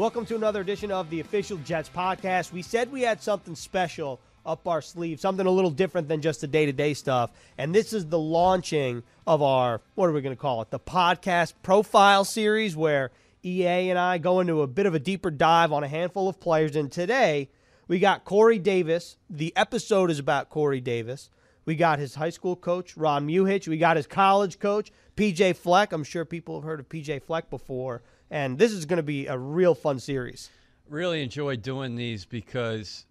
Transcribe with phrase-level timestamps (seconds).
[0.00, 2.52] Welcome to another edition of the official Jets podcast.
[2.52, 6.40] We said we had something special up our sleeve, something a little different than just
[6.40, 7.30] the day to day stuff.
[7.58, 10.70] And this is the launching of our, what are we going to call it?
[10.70, 13.10] The podcast profile series where
[13.44, 16.40] EA and I go into a bit of a deeper dive on a handful of
[16.40, 16.76] players.
[16.76, 17.50] And today
[17.86, 19.18] we got Corey Davis.
[19.28, 21.28] The episode is about Corey Davis.
[21.66, 23.68] We got his high school coach, Ron Muhitch.
[23.68, 25.92] We got his college coach, PJ Fleck.
[25.92, 28.00] I'm sure people have heard of PJ Fleck before
[28.30, 30.50] and this is going to be a real fun series.
[30.88, 33.06] Really enjoy doing these because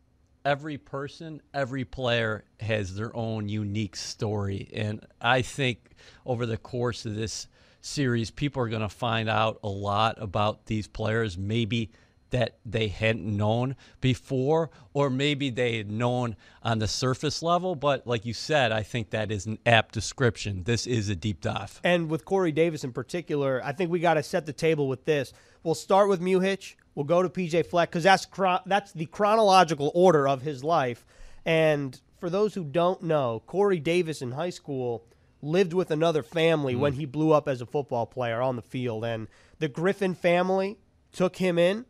[0.46, 4.70] every person, every player has their own unique story.
[4.74, 5.92] And I think
[6.26, 7.48] over the course of this
[7.82, 11.92] series, people are going to find out a lot about these players, maybe
[12.32, 17.76] that they hadn't known before, or maybe they had known on the surface level.
[17.76, 20.64] But like you said, I think that is an apt description.
[20.64, 21.80] This is a deep dive.
[21.84, 25.06] And with Corey Davis in particular, I think we got to set the table with
[25.06, 25.34] this.
[25.64, 26.76] We'll start with Muhitch.
[26.96, 28.28] We'll go to PJ Fleck because that's
[28.66, 31.06] that's the chronological order of his life.
[31.46, 35.06] And for those who don't know, Corey Davis in high school
[35.42, 36.80] lived with another family mm.
[36.80, 39.28] when he blew up as a football player on the field, and
[39.60, 40.78] the Griffin family
[41.12, 41.86] took him in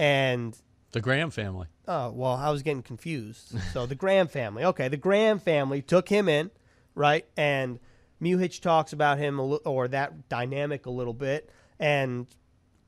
[0.00, 0.56] and
[0.92, 1.66] the Graham family.
[1.86, 3.54] Oh well, I was getting confused.
[3.72, 4.64] So the Graham family.
[4.64, 6.50] Okay, the Graham family took him in,
[6.94, 7.26] right?
[7.36, 7.78] And
[8.20, 11.50] Muhitch talks about him or that dynamic a little bit.
[11.78, 12.26] And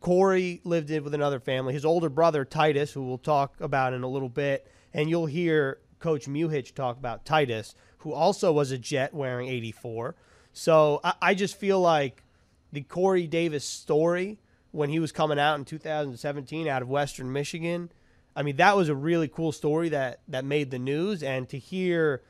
[0.00, 1.74] Corey lived in with another family.
[1.74, 5.80] His older brother Titus, who we'll talk about in a little bit, and you'll hear
[5.98, 10.16] Coach Muhitch talk about Titus, who also was a Jet wearing 84.
[10.54, 12.24] So I, I just feel like
[12.72, 14.38] the Corey Davis story
[14.72, 17.90] when he was coming out in 2017 out of Western Michigan.
[18.34, 21.58] I mean, that was a really cool story that that made the news, and to
[21.58, 22.22] hear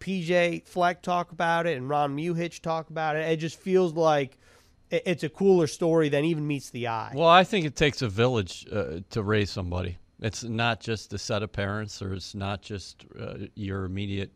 [0.00, 4.38] PJ Fleck talk about it and Ron Muhitch talk about it, it just feels like
[4.90, 7.12] it's a cooler story than even meets the eye.
[7.14, 9.96] Well, I think it takes a village uh, to raise somebody.
[10.20, 14.30] It's not just a set of parents, or it's not just uh, your immediate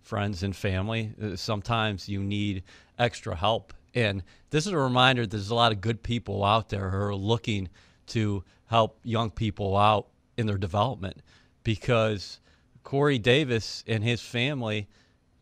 [0.00, 1.12] friends and family.
[1.22, 2.64] Uh, sometimes you need
[2.98, 6.90] extra help and this is a reminder there's a lot of good people out there
[6.90, 7.68] who are looking
[8.08, 11.22] to help young people out in their development
[11.64, 12.40] because
[12.82, 14.88] Corey Davis and his family,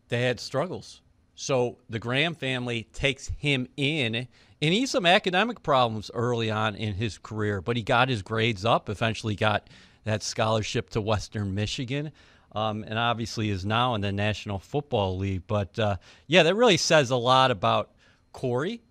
[0.08, 1.00] they had struggles.
[1.34, 4.28] So the Graham family takes him in, and
[4.60, 8.64] he had some academic problems early on in his career, but he got his grades
[8.64, 9.68] up, eventually got
[10.04, 12.12] that scholarship to Western Michigan.
[12.52, 15.44] Um, and obviously is now in the National Football League.
[15.46, 17.90] But uh, yeah, that really says a lot about
[18.32, 18.82] Corey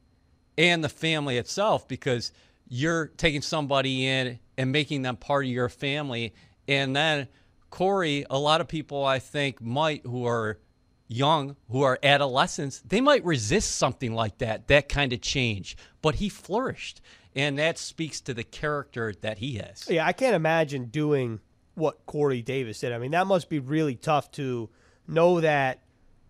[0.57, 2.31] and the family itself because
[2.67, 6.33] you're taking somebody in and making them part of your family.
[6.67, 7.27] And then
[7.69, 10.59] Corey, a lot of people I think might who are
[11.07, 15.75] young, who are adolescents, they might resist something like that, that kind of change.
[16.01, 17.01] But he flourished.
[17.35, 19.85] And that speaks to the character that he has.
[19.87, 21.39] Yeah, I can't imagine doing
[21.75, 22.91] what Corey Davis did.
[22.91, 24.69] I mean, that must be really tough to
[25.07, 25.81] know that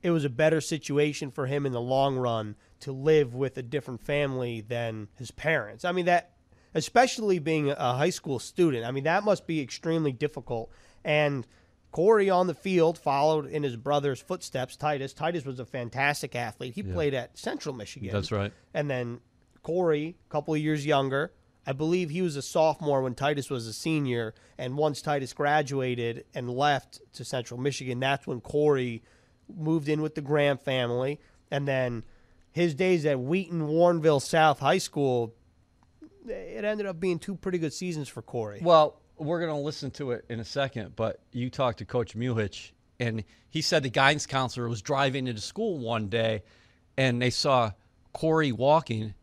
[0.01, 3.63] it was a better situation for him in the long run to live with a
[3.63, 5.85] different family than his parents.
[5.85, 6.31] I mean that
[6.75, 8.85] especially being a high school student.
[8.85, 10.71] I mean that must be extremely difficult.
[11.03, 11.45] And
[11.91, 14.75] Corey on the field followed in his brother's footsteps.
[14.75, 15.13] Titus.
[15.13, 16.75] Titus was a fantastic athlete.
[16.75, 16.93] He yeah.
[16.93, 18.11] played at Central Michigan.
[18.11, 18.53] That's right.
[18.73, 19.21] And then
[19.63, 21.31] Corey, a couple of years younger,
[21.65, 24.33] I believe he was a sophomore when Titus was a senior.
[24.57, 29.03] And once Titus graduated and left to Central Michigan, that's when Corey
[29.53, 31.19] moved in with the Graham family.
[31.49, 32.03] And then
[32.51, 35.33] his days at Wheaton Warrenville South High School,
[36.27, 38.59] it ended up being two pretty good seasons for Corey.
[38.61, 42.15] Well, we're going to listen to it in a second, but you talked to Coach
[42.15, 46.43] Muhitch, and he said the guidance counselor was driving into school one day,
[46.97, 47.71] and they saw
[48.13, 49.13] Corey walking,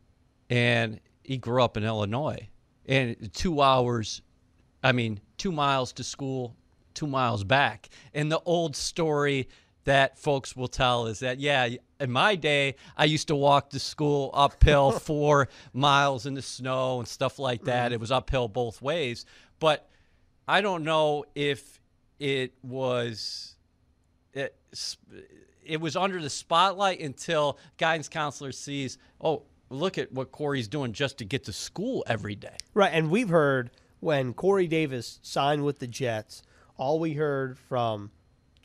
[0.49, 2.47] and he grew up in Illinois,
[2.85, 4.21] and two hours,
[4.83, 6.55] I mean, two miles to school,
[6.93, 9.47] two miles back, and the old story
[9.87, 11.69] that folks will tell is that yeah
[12.01, 16.99] in my day i used to walk to school uphill four miles in the snow
[16.99, 17.85] and stuff like that.
[17.85, 17.93] Mm-hmm.
[17.93, 19.25] it was uphill both ways.
[19.59, 19.89] But
[20.45, 21.79] i don't know if
[22.19, 23.55] it was
[24.33, 24.55] it,
[25.65, 30.91] it was under the spotlight until guidance counselor sees oh look at what corey's doing
[30.91, 32.57] just to get to school every day.
[32.73, 36.43] Right and we've heard when corey davis signed with the jets
[36.75, 38.11] all we heard from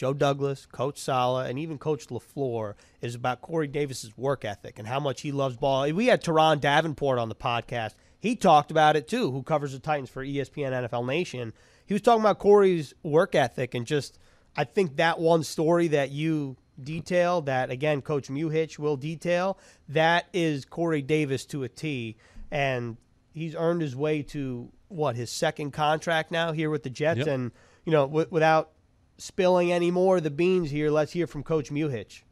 [0.03, 4.89] Joe Douglas, Coach Saleh, and even Coach LaFleur is about Corey Davis's work ethic and
[4.89, 5.89] how much he loves ball.
[5.93, 7.95] We had Turron Davenport on the podcast.
[8.19, 11.53] He talked about it too, who covers the Titans for ESPN NFL Nation.
[11.87, 14.19] He was talking about Corey's work ethic and just
[14.57, 19.57] I think that one story that you detail that again Coach Muhitch will detail,
[19.91, 22.17] that is Corey Davis to a T.
[22.51, 22.97] And
[23.33, 27.27] he's earned his way to what his second contract now here with the Jets, Yep.
[27.29, 27.53] and
[27.85, 28.71] you know, w- without
[29.19, 32.23] spilling any more of the beans here, let's hear from Coach Muhitch.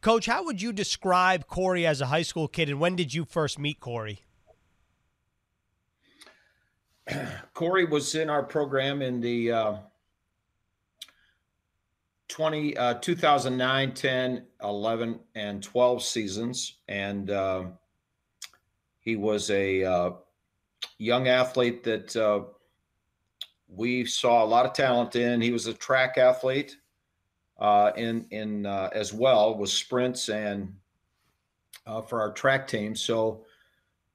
[0.00, 3.24] Coach, how would you describe Corey as a high school kid, and when did you
[3.24, 4.22] first meet Corey?
[7.54, 9.74] Corey was in our program in the uh,
[12.28, 16.78] 20, uh, 2009, 10, 11, and 12 seasons.
[16.88, 17.64] And uh,
[19.00, 20.10] he was a uh,
[20.98, 22.44] young athlete that uh,
[23.74, 25.40] we saw a lot of talent in.
[25.40, 26.76] He was a track athlete
[27.58, 30.74] uh, in, in uh, as well, with sprints and
[31.86, 32.94] uh, for our track team.
[32.94, 33.44] So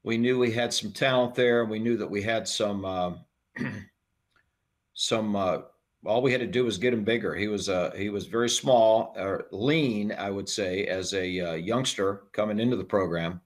[0.03, 1.65] we knew we had some talent there.
[1.65, 3.13] We knew that we had some uh,
[4.93, 5.35] some.
[5.35, 5.59] Uh,
[6.05, 7.35] all we had to do was get him bigger.
[7.35, 11.53] He was uh, he was very small or lean, I would say, as a uh,
[11.53, 13.41] youngster coming into the program.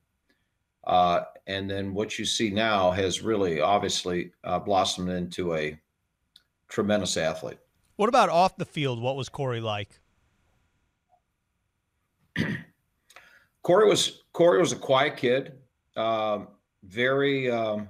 [1.47, 4.31] And then what you see now has really obviously
[4.63, 5.77] blossomed into a
[6.71, 7.59] tremendous athlete.
[7.97, 8.99] What about off the field?
[8.99, 9.99] What was Corey like?
[13.61, 15.53] Corey was Corey was a quiet kid,
[15.95, 16.47] um,
[16.83, 17.89] very um,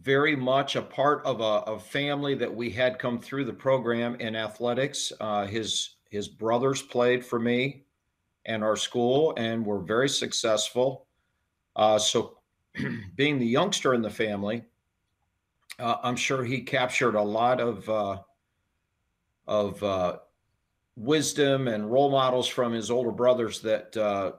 [0.00, 4.14] very much a part of a, a family that we had come through the program
[4.16, 5.12] in athletics.
[5.20, 7.84] Uh, his his brothers played for me
[8.44, 11.06] and our school and were very successful.
[11.76, 12.38] Uh, so,
[13.14, 14.64] being the youngster in the family,
[15.80, 18.18] uh, I'm sure he captured a lot of uh,
[19.46, 20.18] of uh,
[20.96, 24.32] wisdom and role models from his older brothers that uh,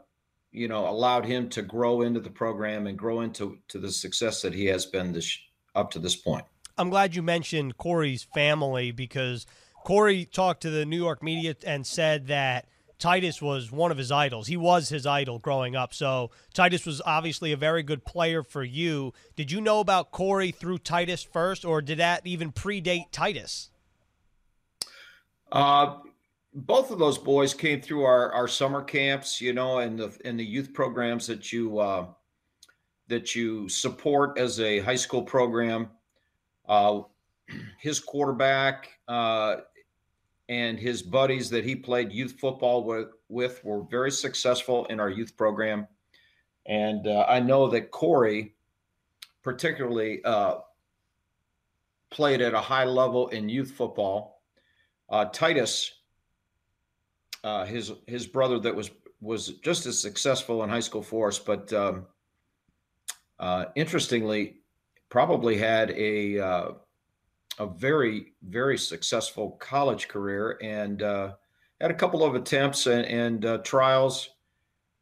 [0.51, 4.41] you know allowed him to grow into the program and grow into to the success
[4.41, 5.37] that he has been this
[5.75, 6.45] up to this point.
[6.77, 9.45] I'm glad you mentioned Corey's family because
[9.83, 12.67] Corey talked to the New York media and said that
[13.01, 14.47] Titus was one of his idols.
[14.47, 15.93] He was his idol growing up.
[15.93, 19.11] So Titus was obviously a very good player for you.
[19.35, 23.71] Did you know about Corey through Titus first, or did that even predate Titus?
[25.51, 25.97] Uh,
[26.53, 30.39] both of those boys came through our, our summer camps, you know, and the and
[30.39, 32.05] the youth programs that you uh,
[33.07, 35.89] that you support as a high school program.
[36.69, 37.01] Uh,
[37.79, 39.57] his quarterback uh,
[40.49, 45.09] and his buddies that he played youth football with, with were very successful in our
[45.09, 45.87] youth program,
[46.65, 48.55] and uh, I know that Corey,
[49.43, 50.55] particularly, uh,
[52.09, 54.41] played at a high level in youth football.
[55.09, 55.91] Uh, Titus
[57.43, 61.39] uh, his his brother that was was just as successful in high school for us,
[61.39, 62.05] but um,
[63.39, 64.57] uh, interestingly,
[65.09, 66.71] probably had a uh,
[67.61, 71.33] a very very successful college career and uh,
[71.79, 74.29] had a couple of attempts and, and uh, trials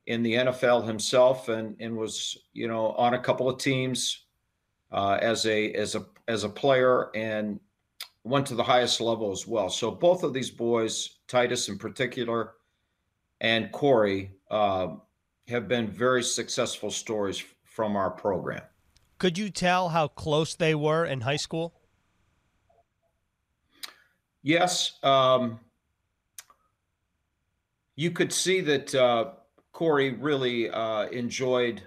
[0.08, 4.26] in the NFL himself, and and was you know on a couple of teams
[4.92, 7.60] uh, as a as a as a player and
[8.24, 9.70] went to the highest level as well.
[9.70, 12.54] So both of these boys, Titus in particular,
[13.40, 14.96] and Corey, uh,
[15.48, 18.62] have been very successful stories from our program.
[19.18, 21.79] Could you tell how close they were in high school?
[24.42, 25.60] Yes, um,
[27.96, 29.32] you could see that uh,
[29.74, 31.84] Corey really uh, enjoyed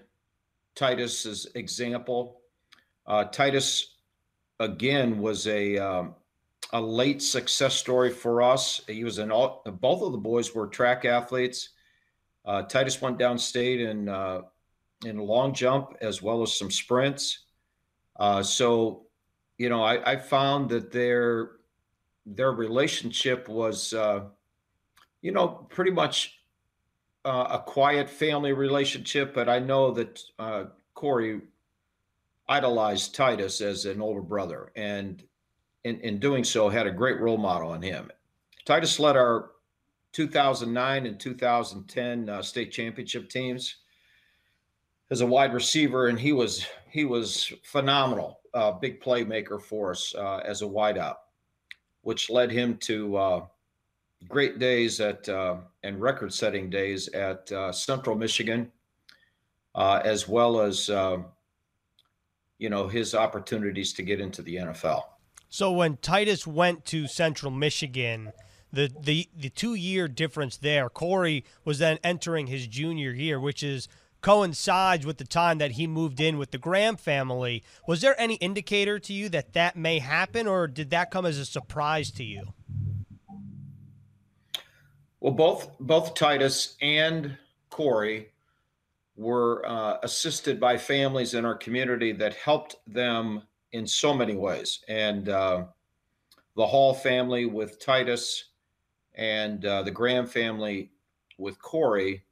[0.74, 2.40] Titus's example.
[3.06, 3.96] Uh, Titus,
[4.60, 6.14] again, was a um,
[6.74, 8.82] a late success story for us.
[8.86, 9.62] He was an all.
[9.64, 11.70] Both of the boys were track athletes.
[12.44, 14.42] Uh, Titus went downstate in uh,
[15.04, 17.44] in long jump as well as some sprints.
[18.16, 19.06] Uh, so,
[19.58, 21.52] you know, I, I found that their
[22.26, 24.24] their relationship was, uh,
[25.20, 26.38] you know, pretty much
[27.24, 29.34] uh, a quiet family relationship.
[29.34, 30.64] But I know that uh,
[30.94, 31.40] Corey
[32.48, 35.22] idolized Titus as an older brother, and
[35.84, 38.10] in, in doing so, had a great role model in him.
[38.64, 39.50] Titus led our
[40.12, 43.76] 2009 and 2010 uh, state championship teams
[45.10, 50.14] as a wide receiver, and he was he was phenomenal, uh, big playmaker for us
[50.14, 51.16] uh, as a wideout,
[52.02, 53.46] which led him to uh,
[54.28, 58.70] great days at uh, and record-setting days at uh, Central Michigan,
[59.74, 60.88] uh, as well as
[62.58, 65.02] you know his opportunities to get into the NFL.
[65.48, 68.32] So when Titus went to Central Michigan,
[68.72, 73.62] the the the two year difference there, Corey was then entering his junior year, which
[73.62, 73.88] is
[74.22, 77.62] coincides with the time that he moved in with the Graham family.
[77.86, 81.38] Was there any indicator to you that that may happen, or did that come as
[81.38, 82.54] a surprise to you?
[85.20, 87.36] Well, both both Titus and
[87.70, 88.30] Corey
[89.16, 94.80] were uh, assisted by families in our community that helped them in so many ways.
[94.88, 95.64] And uh,
[96.56, 98.44] the Hall family with Titus
[99.14, 100.90] and uh, the Graham family
[101.38, 102.24] with Corey,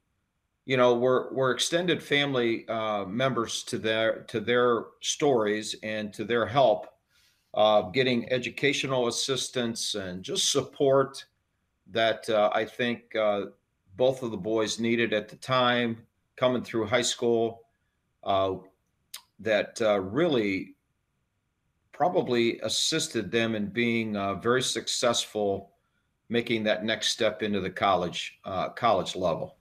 [0.70, 6.22] you know, we're, we're extended family uh, members to their to their stories and to
[6.22, 6.86] their help,
[7.54, 11.24] uh, getting educational assistance and just support
[11.90, 13.16] that uh, I think
[13.96, 17.64] both of the boys needed at the time coming through high school
[18.22, 18.54] uh,
[19.40, 20.76] that uh, really
[21.90, 25.72] probably assisted them in being uh, very successful
[26.28, 29.56] making that next step into the college uh, college level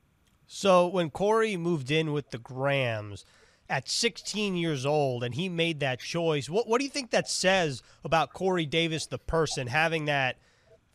[0.51, 3.25] so when corey moved in with the grahams
[3.69, 7.29] at 16 years old and he made that choice what, what do you think that
[7.29, 10.37] says about corey davis the person having that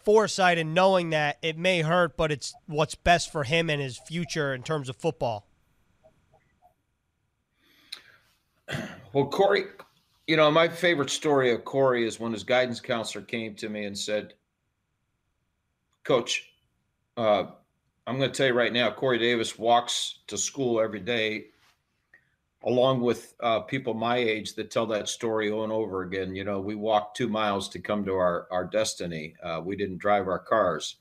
[0.04, 3.96] foresight and knowing that it may hurt but it's what's best for him and his
[3.96, 5.46] future in terms of football?
[9.12, 9.64] Well, Corey,
[10.26, 13.84] you know, my favorite story of Corey is when his guidance counselor came to me
[13.84, 14.34] and said,
[16.02, 16.50] Coach,
[17.16, 17.46] uh,
[18.06, 21.46] I'm going to tell you right now, Corey Davis walks to school every day,
[22.64, 26.34] along with uh, people my age that tell that story over and over again.
[26.34, 29.34] You know, we walked two miles to come to our, our destiny.
[29.42, 30.96] Uh, we didn't drive our cars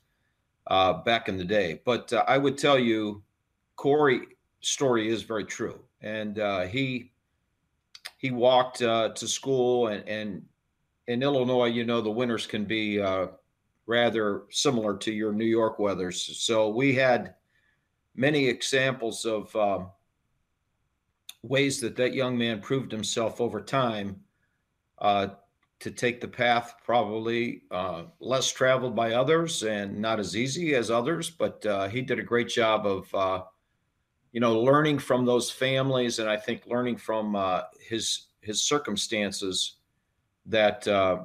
[0.68, 1.82] uh, back in the day.
[1.84, 3.22] But uh, I would tell you,
[3.76, 4.20] Corey
[4.60, 5.80] story is very true.
[6.00, 7.10] And uh, he
[8.16, 10.42] he walked uh, to school and, and
[11.06, 12.98] in Illinois, you know, the winters can be
[13.86, 16.38] rather similar to your New York weathers.
[16.38, 17.34] So we had
[18.14, 19.90] many examples of um,
[21.42, 24.20] ways that that young man proved himself over time
[24.98, 25.28] uh,
[25.80, 30.90] to take the path probably uh, less traveled by others and not as easy as
[30.90, 33.42] others, but uh, he did a great job of uh,
[34.34, 39.76] you know, learning from those families, and I think learning from uh, his his circumstances
[40.46, 41.22] that uh,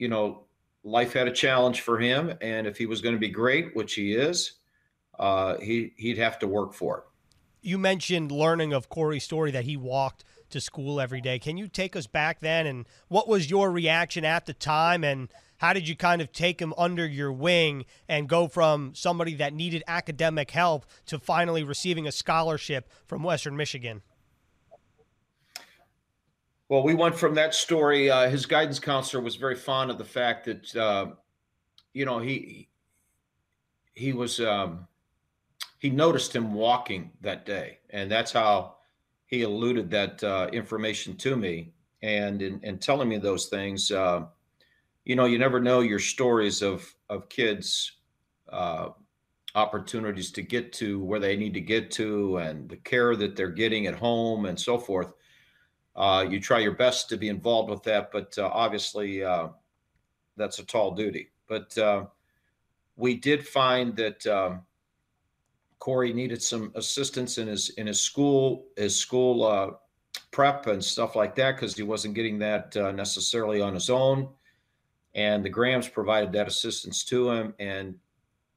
[0.00, 0.42] you know
[0.82, 3.94] life had a challenge for him, and if he was going to be great, which
[3.94, 4.52] he is,
[5.18, 7.04] uh, he he'd have to work for it.
[7.62, 11.38] You mentioned learning of Corey's story that he walked to school every day.
[11.38, 15.28] Can you take us back then, and what was your reaction at the time, and
[15.58, 19.52] how did you kind of take him under your wing and go from somebody that
[19.52, 24.00] needed academic help to finally receiving a scholarship from Western Michigan?
[26.70, 28.12] Well, we went from that story.
[28.12, 31.06] Uh, his guidance counselor was very fond of the fact that, uh,
[31.92, 32.68] you know, he
[33.94, 34.86] he was um,
[35.80, 38.76] he noticed him walking that day, and that's how
[39.26, 41.72] he alluded that uh, information to me.
[42.02, 44.26] And in, in telling me those things, uh,
[45.04, 47.98] you know, you never know your stories of of kids
[48.48, 48.90] uh,
[49.56, 53.48] opportunities to get to where they need to get to and the care that they're
[53.48, 55.14] getting at home and so forth.
[55.96, 59.48] Uh, you try your best to be involved with that, but uh, obviously uh,
[60.36, 61.30] that's a tall duty.
[61.48, 62.06] But uh,
[62.96, 64.62] we did find that um,
[65.78, 69.70] Corey needed some assistance in his in his school his school uh,
[70.30, 74.28] prep and stuff like that because he wasn't getting that necessarily on his own
[75.14, 77.94] and the Grahams provided that assistance to him and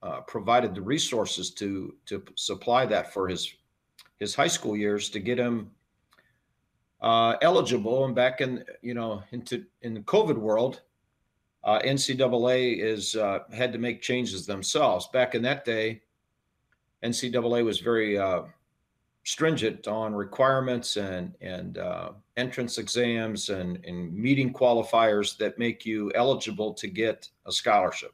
[0.02, 3.56] uh, provided the resources to to supply that for his
[4.20, 5.72] his high school years to get him
[7.04, 8.06] uh, eligible.
[8.06, 10.82] And back in you know into in the COVID world,
[11.64, 15.08] uh, NCAA is uh, had to make changes themselves.
[15.14, 16.02] Back in that day,
[17.04, 18.44] NCAA was very uh,
[19.26, 26.12] stringent on requirements and and uh, entrance exams and, and meeting qualifiers that make you
[26.16, 28.14] eligible to get a scholarship,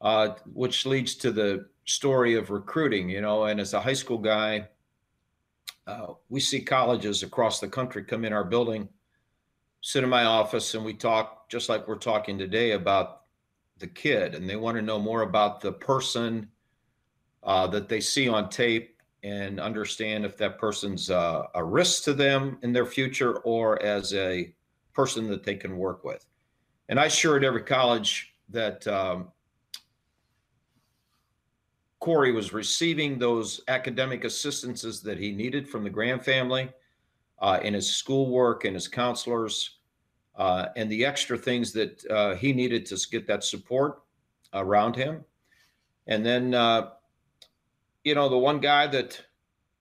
[0.00, 3.08] uh, which leads to the story of recruiting.
[3.08, 4.68] You know, and as a high school guy,
[5.86, 8.88] uh, we see colleges across the country come in our building,
[9.80, 13.22] sit in my office, and we talk just like we're talking today about
[13.78, 16.48] the kid, and they want to know more about the person
[17.42, 22.14] uh, that they see on tape and understand if that person's uh, a risk to
[22.14, 24.52] them in their future or as a
[24.92, 26.26] person that they can work with.
[26.88, 29.28] And I sure at every college that um,
[32.06, 36.70] Corey was receiving those academic assistances that he needed from the Graham family
[37.40, 39.78] uh, in his schoolwork and his counselors
[40.36, 44.04] uh, and the extra things that uh, he needed to get that support
[44.54, 45.24] around him.
[46.06, 46.90] And then uh,
[48.04, 49.20] you know, the one guy that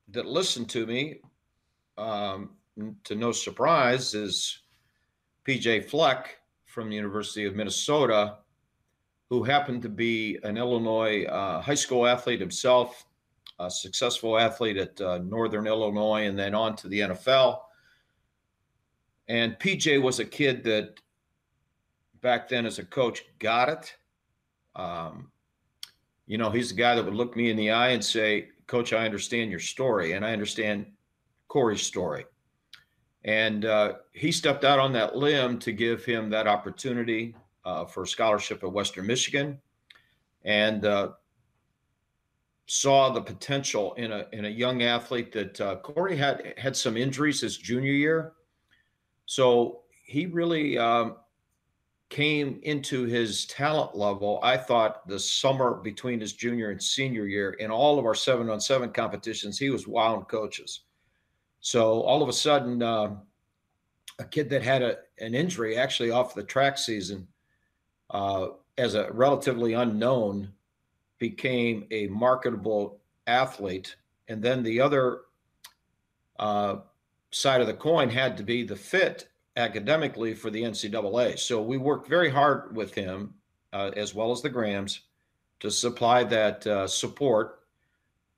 [0.08, 1.20] that listened to me,
[1.96, 2.56] um,
[3.04, 4.62] to no surprise, is
[5.48, 8.38] PJ Fleck from the University of Minnesota,
[9.30, 13.06] who happened to be an Illinois uh, high school athlete himself,
[13.60, 17.60] a successful athlete at uh, Northern Illinois, and then on to the NFL.
[19.28, 21.00] And PJ was a kid that
[22.22, 23.96] back then as a coach got it.
[24.76, 25.32] Um,
[26.28, 28.94] you know, he's the guy that would look me in the eye and say, Coach,
[28.94, 30.88] I understand your story and I understand
[31.48, 32.26] Corey's story.
[33.24, 38.04] And uh, he stepped out on that limb to give him that opportunity uh, for
[38.04, 39.60] a scholarship at Western Michigan
[40.44, 41.10] and uh,
[42.68, 46.98] saw the potential in a, in a young athlete that uh, Corey had had some
[46.98, 48.34] injuries his junior year.
[49.26, 51.18] So he really um,
[52.10, 57.52] came into his talent level, I thought the summer between his junior and senior year
[57.54, 60.82] in all of our seven on seven competitions, he was wowing coaches.
[61.62, 63.16] So all of a sudden, uh,
[64.20, 67.28] a kid that had a, an injury actually off the track season
[68.10, 68.48] uh,
[68.78, 70.52] as a relatively unknown
[71.18, 73.96] became a marketable athlete.
[74.28, 75.22] And then the other
[76.40, 76.78] uh,
[77.32, 81.40] side of the coin had to be the fit academically for the NCAA.
[81.40, 83.34] So we worked very hard with him,
[83.72, 85.02] uh, as well as the Grahams,
[85.62, 87.60] to supply that uh, support.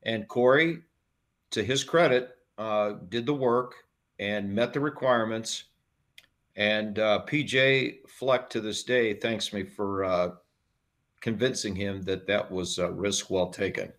[0.04, 0.84] And Corey,
[1.52, 3.74] to his credit, uh, did the work
[4.20, 5.66] and met the requirements.
[6.58, 10.32] And uh, PJ Fleck to this day thanks me for uh,
[11.22, 13.94] convincing him that that was a risk well taken.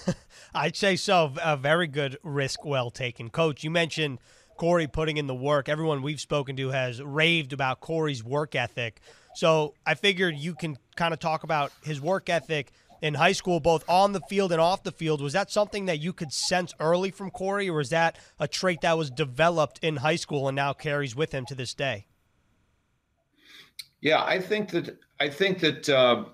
[0.54, 1.32] I'd say so.
[1.42, 3.30] A very good risk well taken.
[3.30, 4.18] Coach, you mentioned
[4.58, 5.70] Corey putting in the work.
[5.70, 9.00] Everyone we've spoken to has raved about Corey's work ethic.
[9.34, 12.72] So I figured you can kind of talk about his work ethic
[13.02, 15.20] in high school, both on the field and off the field.
[15.20, 18.80] Was that something that you could sense early from Corey, or is that a trait
[18.80, 22.06] that was developed in high school and now carries with him to this day?
[24.00, 26.24] Yeah, I think that I think that uh,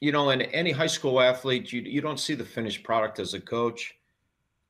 [0.00, 3.34] you know, in any high school athlete, you you don't see the finished product as
[3.34, 3.94] a coach.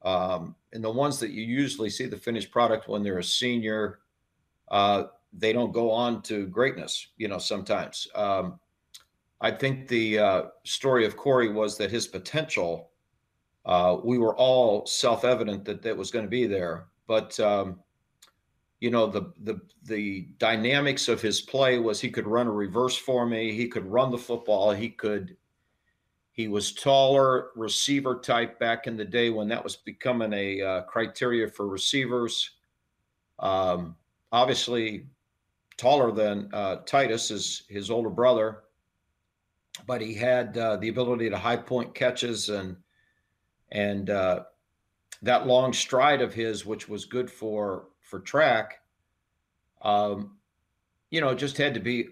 [0.02, 4.00] Um, and the ones that you usually see the finished product when they're a senior,
[4.70, 8.06] uh, they don't go on to greatness, you know, sometimes.
[8.14, 8.60] Um,
[9.40, 12.90] I think the uh, story of Corey was that his potential,
[13.64, 16.86] uh, we were all self evident that that was going to be there.
[17.06, 17.80] But, um,
[18.80, 22.96] you know, the, the, the dynamics of his play was he could run a reverse
[22.96, 25.36] for me, he could run the football, he could
[26.36, 30.82] he was taller, receiver type back in the day when that was becoming a uh,
[30.82, 32.50] criteria for receivers.
[33.38, 33.96] Um,
[34.32, 35.06] obviously,
[35.78, 38.64] taller than uh, Titus, is his older brother,
[39.86, 42.76] but he had uh, the ability to high point catches and
[43.72, 44.44] and uh,
[45.22, 48.80] that long stride of his, which was good for for track.
[49.82, 50.36] Um,
[51.10, 52.08] you know, just had to be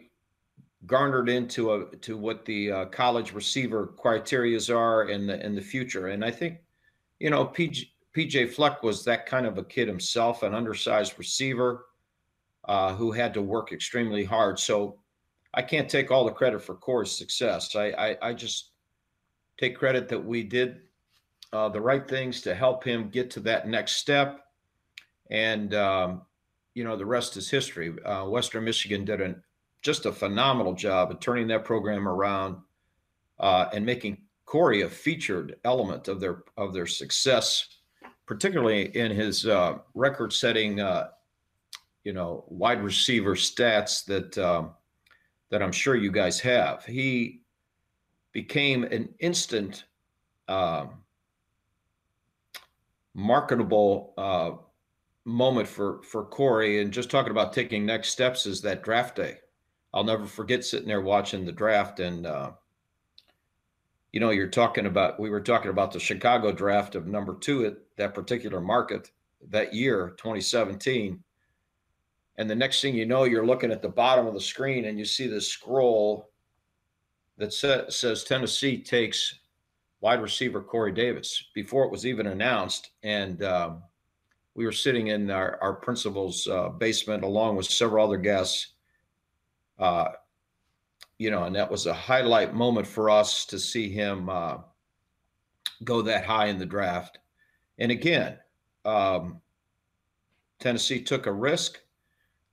[0.87, 5.63] garnered into a to what the uh, college receiver criterias are in the in the
[5.63, 6.09] future.
[6.09, 6.59] And I think,
[7.21, 11.87] you know, PJ, PJ Fleck was that kind of a kid himself, an undersized receiver
[12.65, 14.59] uh, who had to work extremely hard.
[14.59, 14.99] So
[15.55, 17.75] I can't take all the credit for Corey's success.
[17.77, 18.71] I I, I just
[19.59, 20.81] take credit that we did
[21.53, 24.41] uh, the right things to help him get to that next step.
[25.31, 26.23] And um,
[26.75, 27.95] you know, the rest is history.
[28.05, 29.43] Uh, Western Michigan did an
[29.83, 32.57] just a phenomenal job of turning that program around
[33.39, 37.69] uh, and making Corey a featured element of their of their success,
[38.27, 41.09] particularly in his uh, record-setting, uh,
[42.03, 44.73] you know, wide receiver stats that um,
[45.51, 46.85] that I'm sure you guys have.
[46.85, 47.41] He
[48.33, 49.85] became an instant
[50.49, 50.91] um,
[53.15, 54.53] marketable uh,
[55.25, 56.81] moment for for Corey.
[56.81, 59.39] And just talking about taking next steps is that draft day.
[59.93, 62.53] I'll never forget sitting there watching the draft and uh,
[64.13, 67.67] you know you're talking about we were talking about the Chicago draft of number 2
[67.67, 69.11] at that particular market
[69.51, 71.23] that year 2017
[72.37, 74.99] and the next thing you know you're looking at the bottom of the screen and
[74.99, 76.31] you see this scroll
[77.37, 79.39] that sa- says Tennessee takes
[80.01, 83.83] wide receiver Corey Davis before it was even announced and um,
[84.55, 88.75] we were sitting in our, our principal's uh, basement along with several other guests
[89.79, 90.09] uh,
[91.19, 94.59] you know, and that was a highlight moment for us to see him uh,
[95.85, 97.19] go that high in the draft.
[97.79, 98.39] And again,
[98.85, 99.41] um,
[100.59, 101.81] Tennessee took a risk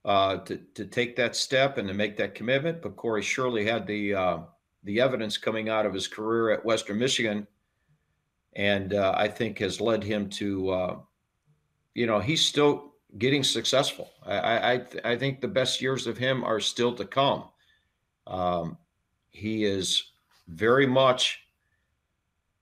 [0.04, 2.82] uh, to to take that step and to make that commitment.
[2.82, 4.38] But Corey surely had the uh,
[4.84, 7.46] the evidence coming out of his career at Western Michigan,
[8.54, 10.96] and uh, I think has led him to, uh,
[11.94, 14.10] you know, he's still getting successful.
[14.24, 17.44] I, I, I think the best years of him are still to come.
[18.26, 18.78] Um,
[19.30, 20.12] he is
[20.48, 21.41] very much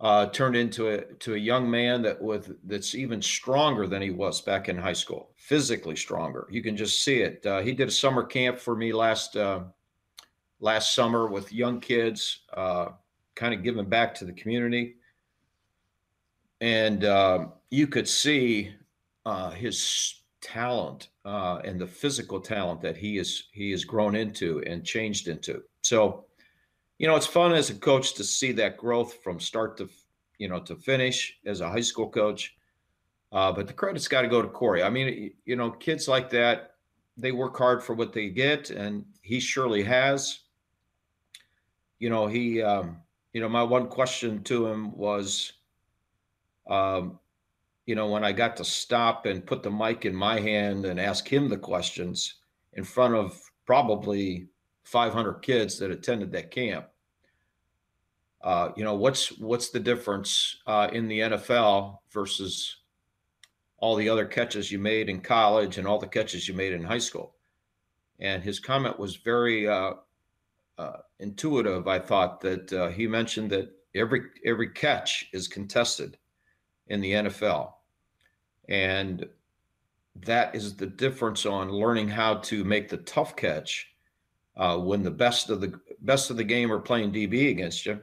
[0.00, 4.10] uh, turned into a to a young man that with that's even stronger than he
[4.10, 6.48] was back in high school, physically stronger.
[6.50, 7.44] You can just see it.
[7.44, 9.60] Uh, he did a summer camp for me last uh,
[10.58, 12.88] last summer with young kids, uh,
[13.34, 14.96] kind of giving back to the community,
[16.62, 18.72] and uh, you could see
[19.26, 24.82] uh, his talent and the physical talent that he is he has grown into and
[24.82, 25.62] changed into.
[25.82, 26.24] So
[27.00, 29.88] you know, it's fun as a coach to see that growth from start to,
[30.36, 32.54] you know, to finish as a high school coach.
[33.32, 34.82] Uh, but the credit's got to go to Corey.
[34.82, 36.74] I mean, you know, kids like that,
[37.16, 40.40] they work hard for what they get, and he surely has.
[42.00, 42.98] You know, he, um,
[43.32, 45.54] you know, my one question to him was,
[46.68, 47.18] um,
[47.86, 51.00] you know, when I got to stop and put the mic in my hand and
[51.00, 52.34] ask him the questions
[52.74, 54.49] in front of probably
[54.90, 56.86] 500 kids that attended that camp.
[58.42, 62.78] Uh, you know, what's what's the difference uh, in the NFL versus
[63.78, 66.82] all the other catches you made in college and all the catches you made in
[66.82, 67.36] high school?
[68.18, 69.92] And his comment was very uh,
[70.76, 71.86] uh intuitive.
[71.86, 76.16] I thought that uh, he mentioned that every every catch is contested
[76.88, 77.74] in the NFL,
[78.68, 79.28] and
[80.16, 83.90] that is the difference on learning how to make the tough catch
[84.56, 88.00] uh, when the best of the best of the game are playing DB against you,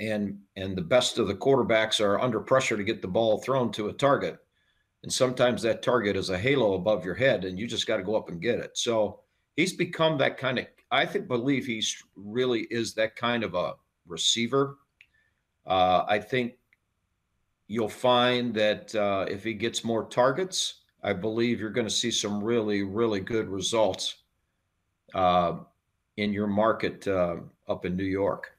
[0.00, 3.70] and and the best of the quarterbacks are under pressure to get the ball thrown
[3.72, 4.38] to a target,
[5.02, 8.02] and sometimes that target is a halo above your head, and you just got to
[8.02, 8.76] go up and get it.
[8.76, 9.20] So
[9.56, 10.66] he's become that kind of.
[10.90, 13.74] I think believe he's really is that kind of a
[14.06, 14.78] receiver.
[15.66, 16.54] Uh, I think
[17.66, 22.10] you'll find that uh, if he gets more targets, I believe you're going to see
[22.10, 24.16] some really, really good results
[25.14, 25.56] uh,
[26.16, 27.36] in your market uh,
[27.68, 28.52] up in New York.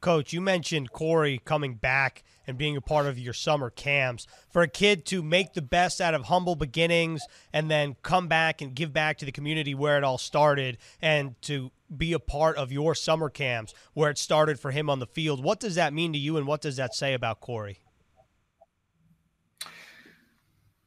[0.00, 4.26] Coach, you mentioned Corey coming back and being a part of your summer camps.
[4.48, 7.22] For a kid to make the best out of humble beginnings
[7.52, 11.40] and then come back and give back to the community where it all started and
[11.42, 15.06] to be a part of your summer camps where it started for him on the
[15.06, 17.80] field, what does that mean to you and what does that say about Corey?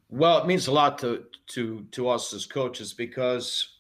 [0.10, 3.73] Well, it means a lot to to to us as coaches because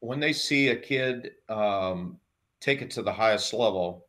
[0.00, 2.18] when they see a kid um,
[2.60, 4.06] take it to the highest level,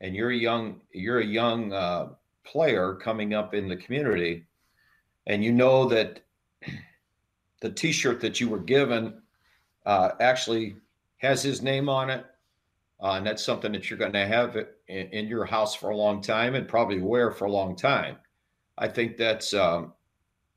[0.00, 2.08] and you're a young you're a young uh,
[2.44, 4.44] player coming up in the community,
[5.26, 6.20] and you know that
[7.60, 9.20] the T-shirt that you were given
[9.86, 10.76] uh, actually
[11.18, 12.24] has his name on it,
[13.02, 15.96] uh, and that's something that you're going to have in, in, your house for a
[15.96, 18.16] long time and probably wear for a long time.
[18.76, 19.92] I think that's um,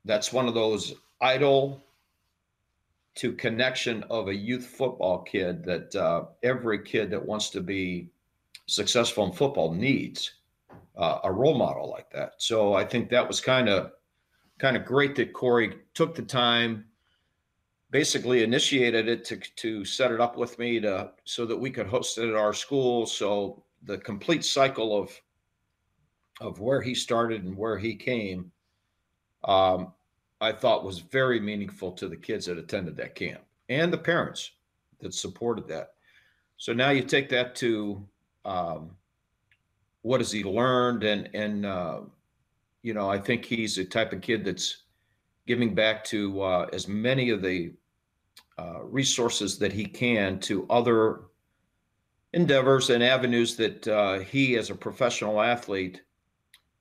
[0.04, 1.82] that's one of those idol
[3.14, 8.08] to connection of a youth football kid that uh, every kid that wants to be
[8.66, 10.34] successful in football needs
[10.96, 12.34] uh, a role model like that.
[12.38, 13.92] So I think that was kind of
[14.58, 16.84] kind of great that Corey took the time,
[17.90, 21.86] basically initiated it to to set it up with me to so that we could
[21.86, 23.06] host it at our school.
[23.06, 25.20] So the complete cycle of
[26.40, 28.50] of where he started and where he came
[29.44, 29.92] um,
[30.42, 34.50] I thought was very meaningful to the kids that attended that camp and the parents
[35.00, 35.94] that supported that.
[36.56, 38.04] So now you take that to
[38.44, 38.90] um,
[40.02, 42.00] what has he learned, and and uh,
[42.82, 44.82] you know I think he's the type of kid that's
[45.46, 47.72] giving back to uh, as many of the
[48.58, 51.20] uh, resources that he can to other
[52.32, 56.02] endeavors and avenues that uh, he, as a professional athlete,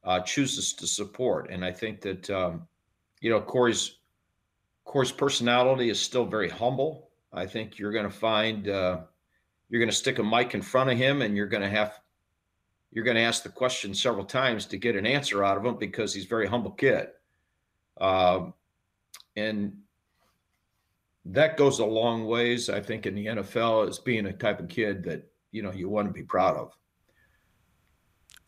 [0.03, 1.49] uh, chooses to support.
[1.51, 2.67] And I think that um,
[3.21, 3.97] you know, Corey's
[4.83, 7.09] Corey's personality is still very humble.
[7.31, 9.01] I think you're going to find uh,
[9.69, 11.99] you're going to stick a mic in front of him, and you're going to have
[12.91, 15.77] you're going to ask the question several times to get an answer out of him
[15.77, 17.07] because he's a very humble kid,
[18.01, 18.47] uh,
[19.37, 19.77] and
[21.25, 22.69] that goes a long ways.
[22.69, 25.87] I think in the NFL as being a type of kid that you know you
[25.87, 26.75] want to be proud of.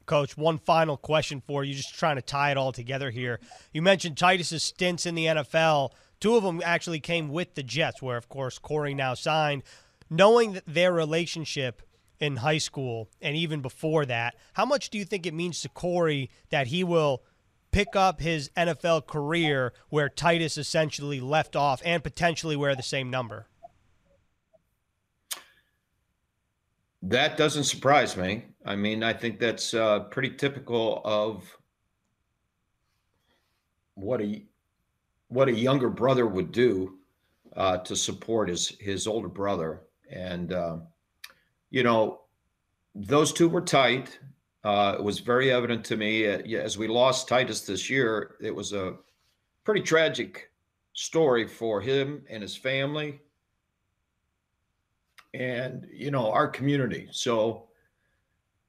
[0.06, 3.40] Coach, one final question for you, just trying to tie it all together here.
[3.74, 5.92] You mentioned Titus's stints in the NFL.
[6.20, 9.64] Two of them actually came with the Jets, where, of course, Corey now signed.
[10.10, 11.82] Knowing that their relationship
[12.20, 15.70] in high school and even before that, how much do you think it means to
[15.70, 17.24] Corey that he will
[17.72, 23.10] pick up his NFL career where Titus essentially left off and potentially wear the same
[23.10, 23.48] number?
[27.04, 28.46] That doesn't surprise me.
[28.66, 31.58] I mean, I think that's uh, pretty typical of
[33.96, 34.46] what a
[35.28, 37.00] what a younger brother would do
[37.58, 39.82] uh, to support his his older brother.
[40.10, 40.78] And uh,
[41.72, 42.22] you know,
[42.96, 44.18] those two were tight.
[44.64, 48.36] Uh, it was very evident to me uh, as we lost Titus this year.
[48.40, 48.96] It was a
[49.66, 50.52] pretty tragic
[50.94, 53.20] story for him and his family,
[55.34, 57.08] and you know our community.
[57.12, 57.68] So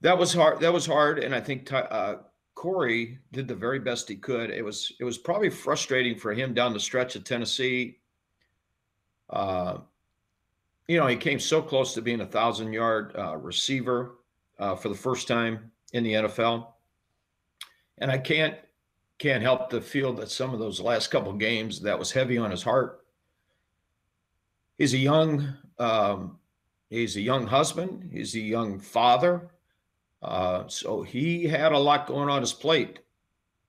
[0.00, 0.60] that was hard.
[0.60, 2.16] That was hard, and I think uh,
[2.54, 4.50] Corey did the very best he could.
[4.50, 7.98] It was it was probably frustrating for him down the stretch of Tennessee.
[9.30, 9.78] Uh,
[10.86, 14.16] you know, he came so close to being a thousand yard uh, receiver
[14.58, 16.68] uh, for the first time in the NFL,
[17.98, 18.56] and I can't
[19.18, 22.50] can't help to feel that some of those last couple games that was heavy on
[22.50, 23.06] his heart.
[24.76, 26.38] He's a young um,
[26.94, 28.08] he's a young husband.
[28.12, 29.50] He's a young father.
[30.22, 33.00] Uh, so he had a lot going on his plate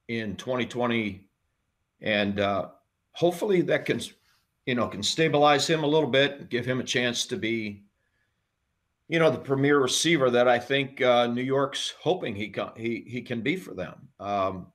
[0.08, 1.28] in 2020,
[2.02, 2.70] and uh,
[3.12, 4.00] hopefully that can,
[4.66, 7.84] you know, can stabilize him a little bit, give him a chance to be,
[9.10, 13.04] you know, the premier receiver that I think uh, New York's hoping he can he
[13.08, 14.08] he can be for them.
[14.20, 14.68] Um,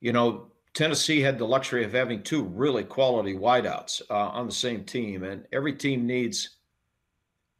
[0.00, 4.52] you know, Tennessee had the luxury of having two really quality wideouts uh, on the
[4.52, 6.55] same team, and every team needs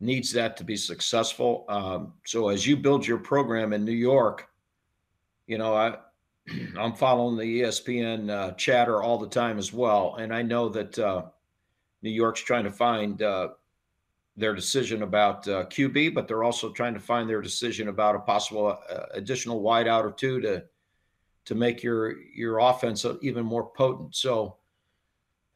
[0.00, 1.64] needs that to be successful.
[1.68, 4.48] Um, so as you build your program in New York,
[5.46, 5.96] you know, I
[6.78, 10.98] I'm following the ESPN uh, chatter all the time as well, and I know that
[10.98, 11.22] uh,
[12.02, 13.48] New York's trying to find uh,
[14.37, 18.20] their decision about uh, QB, but they're also trying to find their decision about a
[18.20, 20.64] possible uh, additional wideout or two to
[21.46, 24.14] to make your your offense even more potent.
[24.14, 24.56] So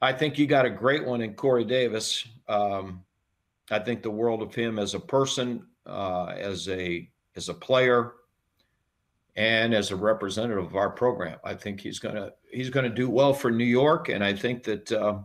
[0.00, 2.26] I think you got a great one in Corey Davis.
[2.48, 3.04] Um,
[3.70, 8.14] I think the world of him as a person, uh, as a as a player,
[9.36, 11.38] and as a representative of our program.
[11.44, 14.90] I think he's gonna he's gonna do well for New York, and I think that
[14.92, 15.18] uh,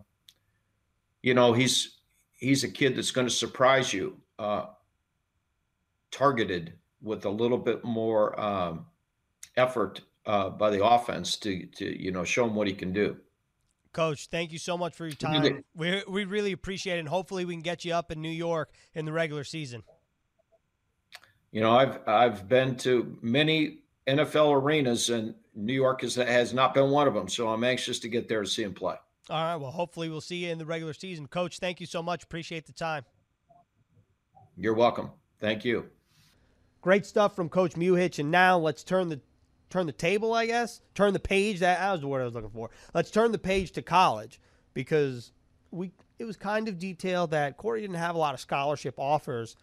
[1.23, 1.99] you know he's
[2.33, 4.67] he's a kid that's going to surprise you, uh,
[6.11, 8.85] targeted with a little bit more um,
[9.57, 13.17] effort uh, by the offense to to you know show him what he can do.
[13.95, 15.63] Coach, thank you so much for your time.
[15.73, 16.99] We, we really appreciate it.
[16.99, 19.83] And hopefully, we can get you up in New York in the regular season.
[21.53, 26.73] You know, I've I've been to many NFL arenas, and New York is, has not
[26.73, 27.29] been one of them.
[27.29, 28.95] So I'm anxious to get there to see him play.
[29.29, 29.55] All right.
[29.55, 31.25] Well, hopefully, we'll see you in the regular season.
[31.27, 32.25] Coach, thank you so much.
[32.25, 33.05] Appreciate the time.
[34.57, 35.11] You're welcome.
[35.39, 35.85] Thank you.
[36.81, 38.19] Great stuff from Coach Muhitch.
[38.19, 39.21] And now let's turn the
[39.75, 40.79] turn the table, I guess.
[40.93, 41.59] Turn the page.
[41.59, 42.69] That, that was the word I was looking for.
[42.93, 44.39] Let's turn the page to college
[44.73, 45.33] because
[45.71, 49.57] we it was kind of detailed that Corey didn't have a lot of scholarship offers.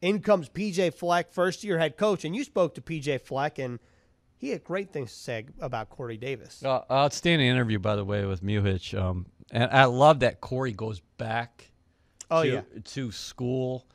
[0.00, 3.78] In comes PJ Fleck, first year head coach, and you spoke to PJ Fleck, and
[4.36, 6.64] he had great things to say about Corey Davis.
[6.64, 9.00] Uh, outstanding interview, by the way, with Muhitch.
[9.00, 11.70] Um, and I love that Corey goes back
[12.32, 12.62] oh, to, yeah.
[12.82, 13.86] to school.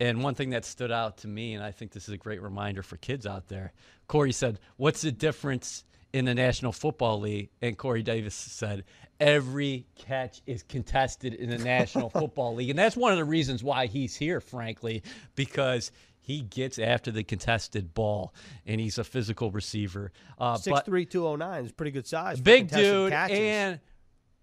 [0.00, 2.40] And one thing that stood out to me, and I think this is a great
[2.40, 3.74] reminder for kids out there,
[4.10, 7.50] Corey said, What's the difference in the National Football League?
[7.62, 8.82] And Corey Davis said,
[9.20, 12.70] Every catch is contested in the National Football League.
[12.70, 15.04] And that's one of the reasons why he's here, frankly,
[15.36, 18.34] because he gets after the contested ball
[18.66, 20.10] and he's a physical receiver.
[20.40, 22.40] Uh, 6'3, is pretty good size.
[22.40, 23.12] Big dude.
[23.12, 23.38] Catches.
[23.38, 23.80] And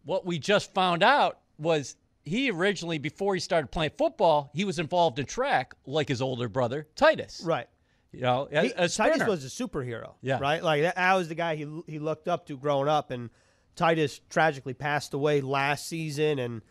[0.05, 4.79] what we just found out was he originally, before he started playing football, he was
[4.79, 7.41] involved in track like his older brother, Titus.
[7.43, 7.67] Right.
[8.17, 10.15] You know, he, Titus was a superhero.
[10.21, 10.39] Yeah.
[10.39, 10.63] Right.
[10.63, 13.29] Like that, that was the guy he he looked up to growing up, and
[13.75, 16.63] Titus tragically passed away last season, and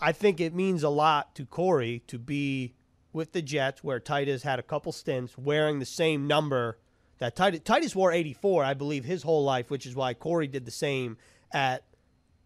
[0.00, 2.74] I think it means a lot to Corey to be
[3.12, 6.78] with the Jets, where Titus had a couple stints wearing the same number
[7.18, 10.64] that Titus, Titus wore 84, I believe, his whole life, which is why Corey did
[10.64, 11.18] the same
[11.52, 11.84] at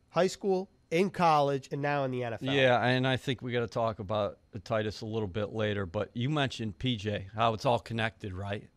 [0.08, 2.54] high school in college and now in the NFL.
[2.54, 5.86] Yeah, and I think we got to talk about Titus a little bit later.
[5.86, 8.68] But you mentioned PJ, how it's all connected, right?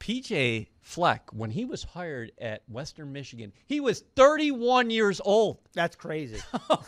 [0.00, 5.58] PJ Fleck, when he was hired at Western Michigan, he was 31 years old.
[5.74, 6.40] That's crazy.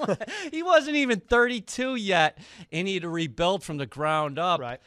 [0.51, 2.39] he wasn't even 32 yet,
[2.73, 4.61] and he had to rebuild from the ground up.
[4.61, 4.81] Right.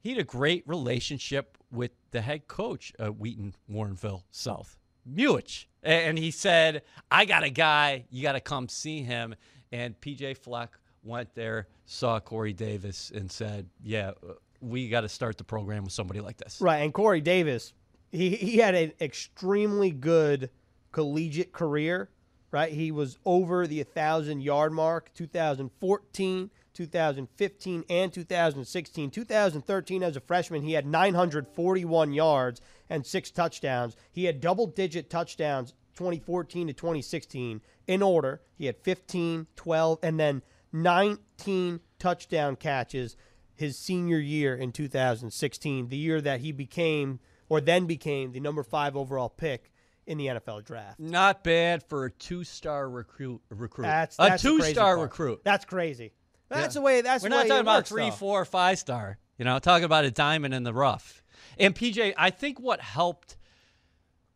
[0.00, 4.78] He had a great relationship with the head coach at Wheaton Warrenville South.
[5.10, 5.66] Muhitch.
[5.84, 9.34] And he said, I got a guy, you got to come see him.
[9.70, 14.12] And PJ Fleck went there, saw Corey Davis, and said, Yeah,
[14.60, 16.60] we got to start the program with somebody like this.
[16.60, 16.78] Right.
[16.78, 17.74] And Corey Davis,
[18.10, 20.50] he, he had an extremely good
[20.92, 22.08] collegiate career,
[22.50, 22.72] right?
[22.72, 26.50] He was over the 1,000 yard mark 2014.
[26.74, 29.10] 2015 and 2016.
[29.10, 32.60] 2013, as a freshman, he had 941 yards
[32.90, 33.96] and six touchdowns.
[34.12, 38.42] He had double digit touchdowns 2014 to 2016 in order.
[38.56, 43.16] He had 15, 12, and then 19 touchdown catches
[43.54, 48.62] his senior year in 2016, the year that he became or then became the number
[48.62, 49.70] five overall pick
[50.06, 50.98] in the NFL draft.
[50.98, 53.40] Not bad for a two-star recruit.
[53.48, 53.84] Recruit.
[53.84, 55.42] That's, that's a two-star recruit.
[55.44, 56.12] That's crazy.
[56.48, 56.80] That's yeah.
[56.80, 57.00] the way.
[57.00, 58.16] That's we're not talking about three, though.
[58.16, 59.18] four, five star.
[59.38, 61.22] You know, talking about a diamond in the rough.
[61.58, 63.36] And PJ, I think what helped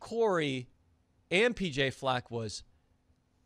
[0.01, 0.69] Corey
[1.31, 2.63] and PJ Fleck was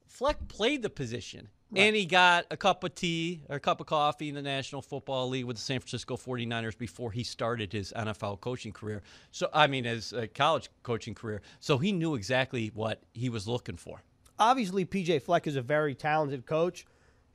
[0.07, 1.49] Fleck played the position.
[1.71, 1.85] Right.
[1.85, 4.83] And he got a cup of tea or a cup of coffee in the National
[4.83, 9.03] Football League with the San Francisco 49ers before he started his NFL coaching career.
[9.31, 11.41] So, I mean, his uh, college coaching career.
[11.61, 14.03] So he knew exactly what he was looking for.
[14.39, 16.85] Obviously, PJ Fleck is a very talented coach.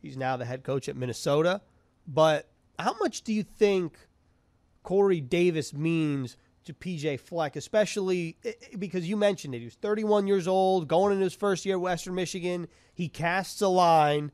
[0.08, 1.62] He's now the head coach at Minnesota.
[2.08, 3.98] But how much do you think
[4.84, 9.60] Corey Davis means to PJ Fleck, especially eh, eh, because you mentioned it.
[9.60, 12.67] He was 31 years old, going in his first year at Western Michigan.
[12.93, 14.32] He casts a line,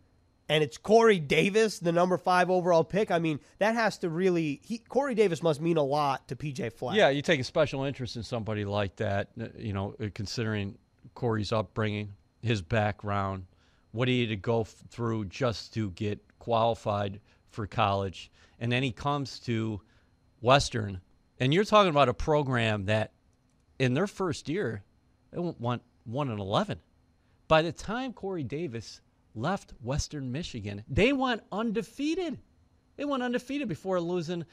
[0.49, 3.11] and it's Corey Davis, the number five overall pick.
[3.11, 4.61] I mean, that has to really.
[4.63, 6.95] He, Corey Davis must mean a lot to PJ Fleck.
[6.95, 10.77] Yeah, you take a special interest in somebody like that, uh, you know, considering
[11.13, 13.45] Corey's upbringing, his background,
[13.93, 18.29] what he had to go through just to get qualified for college.
[18.59, 19.79] And then he comes to
[20.41, 20.99] Western
[21.39, 23.11] and you're talking about a program that
[23.79, 24.83] in their first year,
[25.31, 26.79] they went 1 and 11.
[27.47, 29.01] By the time Corey Davis
[29.35, 32.39] left Western Michigan, they went undefeated.
[32.95, 34.45] They went undefeated before losing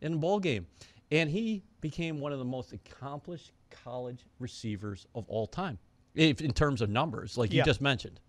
[0.00, 0.66] in a bowl game.
[1.10, 5.78] And he became one of the most accomplished college receivers of all time
[6.14, 7.58] if, in terms of numbers, like yeah.
[7.58, 8.20] you just mentioned.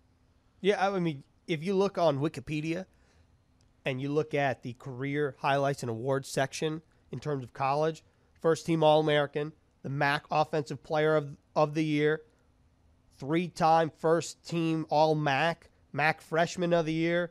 [0.64, 2.86] Yeah, I mean, if you look on Wikipedia
[3.84, 6.82] and you look at the career highlights and awards section–
[7.14, 8.02] in terms of college.
[8.42, 12.22] First team All American, the MAC Offensive Player of, of the Year,
[13.16, 17.30] three time first team All MAC, MAC Freshman of the Year,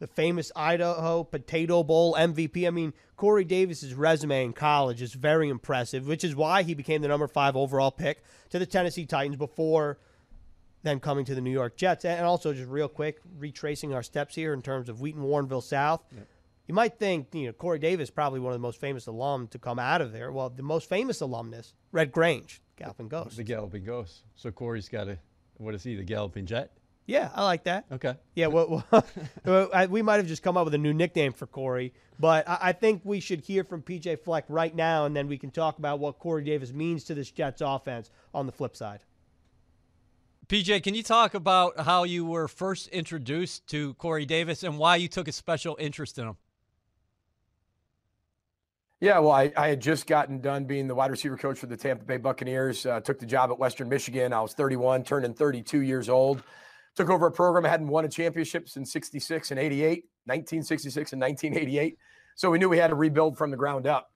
[0.00, 2.66] the famous Idaho Potato Bowl MVP.
[2.66, 7.00] I mean, Corey Davis's resume in college is very impressive, which is why he became
[7.00, 9.98] the number five overall pick to the Tennessee Titans before
[10.82, 12.04] then coming to the New York Jets.
[12.04, 16.02] And also, just real quick, retracing our steps here in terms of Wheaton Warrenville South.
[16.14, 16.26] Yep.
[16.68, 19.58] You might think, you know, Corey Davis probably one of the most famous alum to
[19.58, 20.30] come out of there.
[20.30, 23.36] Well, the most famous alumnus, Red Grange, Galloping Ghost.
[23.36, 24.22] The Galloping Ghost.
[24.36, 25.18] So Corey's got a,
[25.56, 26.72] what is he, the Galloping Jet?
[27.04, 27.86] Yeah, I like that.
[27.90, 28.14] Okay.
[28.34, 28.84] Yeah, well,
[29.44, 32.58] well we might have just come up with a new nickname for Corey, but I,
[32.60, 35.78] I think we should hear from PJ Fleck right now, and then we can talk
[35.78, 39.02] about what Corey Davis means to this Jets offense on the flip side.
[40.48, 44.96] PJ, can you talk about how you were first introduced to Corey Davis and why
[44.96, 46.36] you took a special interest in him?
[49.00, 51.76] Yeah, well, I, I, had just gotten done being the wide receiver coach for the
[51.76, 52.86] Tampa Bay Buccaneers.
[52.86, 54.32] Uh, took the job at Western Michigan.
[54.32, 56.42] I was 31, turning 32 years old.
[56.94, 61.20] Took over a program I hadn't won a championship since 66 and 88, 1966 and
[61.20, 61.98] 1988.
[62.36, 64.12] So we knew we had to rebuild from the ground up.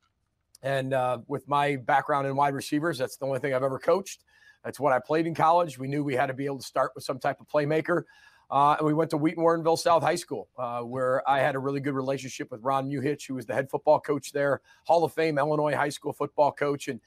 [0.63, 4.23] And uh, with my background in wide receivers, that's the only thing I've ever coached.
[4.67, 5.79] That's what I played in college.
[5.79, 8.03] We knew we had to be able to start with some type of playmaker.
[8.51, 11.61] Uh, and we went to Wheaton Warrenville South High School, uh, where I had a
[11.61, 15.13] really good relationship with Ron Muhitch, who was the head football coach there, Hall of
[15.13, 16.89] Fame Illinois high school football coach.
[16.89, 17.01] And,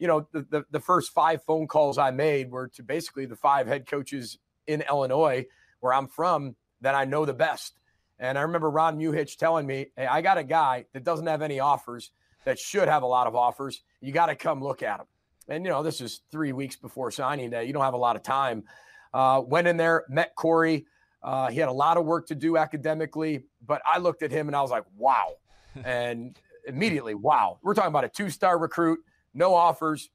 [0.00, 3.36] you know, the, the, the first five phone calls I made were to basically the
[3.36, 5.46] five head coaches in Illinois,
[5.78, 7.78] where I'm from, that I know the best.
[8.18, 11.42] And I remember Ron Muhitch telling me, hey, I got a guy that doesn't have
[11.42, 12.10] any offers
[12.44, 13.82] that should have a lot of offers.
[14.00, 15.06] You got to come look at him.
[15.48, 17.64] And, you know, this is three weeks before signing day.
[17.64, 18.64] You don't have a lot of time.
[19.12, 20.86] Uh, went in there, met Corey.
[21.22, 24.48] Uh, he had a lot of work to do academically, but I looked at him
[24.48, 25.34] and I was like, wow.
[25.84, 27.58] and immediately, wow.
[27.62, 29.00] We're talking about a two star recruit,
[29.32, 30.10] no offers.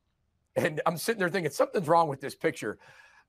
[0.56, 2.78] And I'm sitting there thinking, something's wrong with this picture.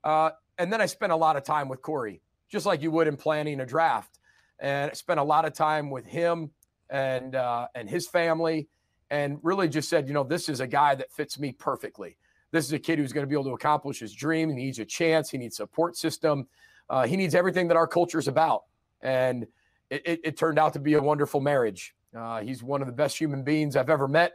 [0.03, 3.07] Uh, and then I spent a lot of time with Corey, just like you would
[3.07, 4.19] in planning a draft.
[4.59, 6.51] And I spent a lot of time with him
[6.89, 8.67] and uh, and his family,
[9.11, 12.17] and really just said, you know, this is a guy that fits me perfectly.
[12.51, 14.49] This is a kid who's going to be able to accomplish his dream.
[14.49, 15.29] He needs a chance.
[15.29, 16.47] He needs a support system.
[16.89, 18.63] Uh, he needs everything that our culture is about.
[19.01, 19.45] And
[19.89, 21.93] it, it, it, turned out to be a wonderful marriage.
[22.17, 24.33] Uh, he's one of the best human beings I've ever met,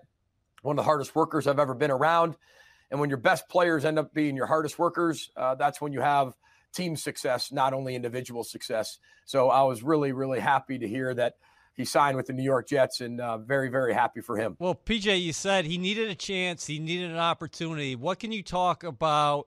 [0.60, 2.36] one of the hardest workers I've ever been around.
[2.90, 6.00] And when your best players end up being your hardest workers, uh, that's when you
[6.00, 6.34] have
[6.74, 8.98] team success, not only individual success.
[9.24, 11.36] So I was really, really happy to hear that
[11.76, 14.56] he signed with the New York Jets, and uh, very, very happy for him.
[14.58, 17.94] Well, PJ, you said he needed a chance, he needed an opportunity.
[17.94, 19.46] What can you talk about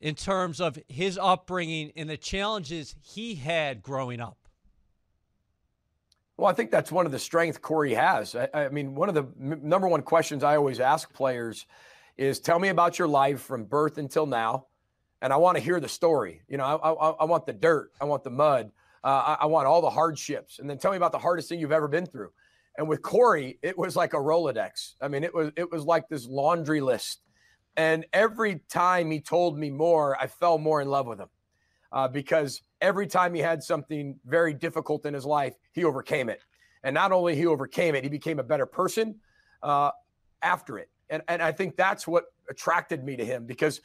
[0.00, 4.36] in terms of his upbringing and the challenges he had growing up?
[6.36, 8.34] Well, I think that's one of the strengths Corey has.
[8.34, 11.66] I, I mean, one of the m- number one questions I always ask players
[12.16, 14.66] is, "Tell me about your life from birth until now,"
[15.20, 16.40] and I want to hear the story.
[16.48, 18.70] You know, I, I, I want the dirt, I want the mud.
[19.02, 20.58] Uh, I, I want all the hardships.
[20.58, 22.30] And then tell me about the hardest thing you've ever been through.
[22.76, 24.94] And with Corey, it was like a Rolodex.
[25.00, 27.22] I mean, it was it was like this laundry list.
[27.76, 31.28] And every time he told me more, I fell more in love with him
[31.92, 36.40] uh, because every time he had something very difficult in his life, he overcame it.
[36.82, 39.16] And not only he overcame it, he became a better person
[39.62, 39.90] uh,
[40.42, 40.88] after it.
[41.10, 43.80] And and I think that's what attracted me to him because,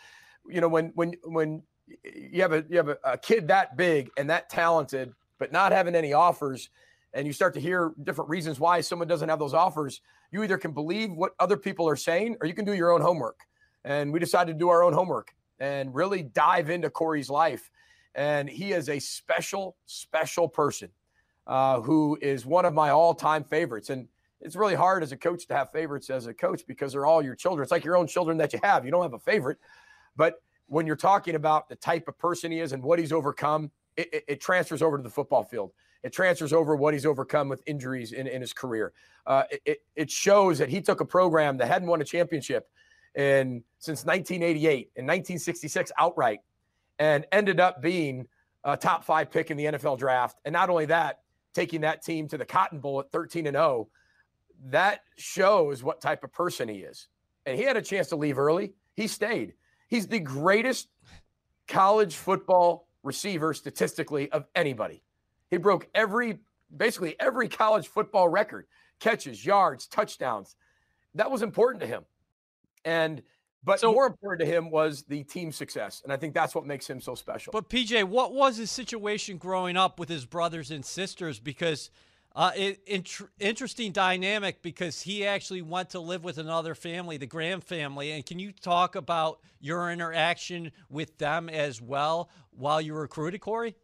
[0.48, 1.64] you know, when when when
[2.04, 5.72] you have a you have a, a kid that big and that talented, but not
[5.72, 6.70] having any offers,
[7.16, 10.58] and you start to hear different reasons why someone doesn't have those offers, you either
[10.58, 13.40] can believe what other people are saying or you can do your own homework.
[13.86, 17.72] And we decided to do our own homework and really dive into Corey's life.
[18.16, 20.90] And he is a special, special person
[21.48, 23.90] uh, who is one of my all time favorites.
[23.90, 24.08] And
[24.42, 27.22] it's really hard as a coach to have favorites as a coach because they're all
[27.22, 27.64] your children.
[27.64, 28.84] It's like your own children that you have.
[28.84, 29.58] You don't have a favorite.
[30.18, 33.72] But when you're talking about the type of person he is and what he's overcome,
[33.98, 35.72] it, it, it transfers over to the football field.
[36.04, 38.94] It transfers over what he's overcome with injuries in, in his career.
[39.26, 42.70] Uh, it, it shows that he took a program that hadn't won a championship
[43.16, 46.40] in since 1988 and 1966 outright,
[47.00, 48.28] and ended up being
[48.64, 50.38] a top five pick in the NFL draft.
[50.46, 51.22] And not only that,
[51.56, 53.88] taking that team to the Cotton Bowl at 13 and 0.
[54.66, 57.08] That shows what type of person he is.
[57.46, 58.74] And he had a chance to leave early.
[58.96, 59.54] He stayed.
[59.88, 60.88] He's the greatest
[61.68, 65.04] college football receiver statistically of anybody.
[65.50, 66.40] He broke every,
[66.76, 68.66] basically every college football record
[69.00, 70.56] catches, yards, touchdowns.
[71.14, 72.06] That was important to him.
[72.84, 73.22] And,
[73.64, 76.02] but so, more important to him was the team success.
[76.04, 77.52] And I think that's what makes him so special.
[77.52, 81.40] But PJ, what was his situation growing up with his brothers and sisters?
[81.40, 81.90] Because
[82.36, 87.26] uh, it, int- interesting dynamic because he actually went to live with another family, the
[87.26, 88.12] Graham family.
[88.12, 93.76] And can you talk about your interaction with them as well while you recruited Corey?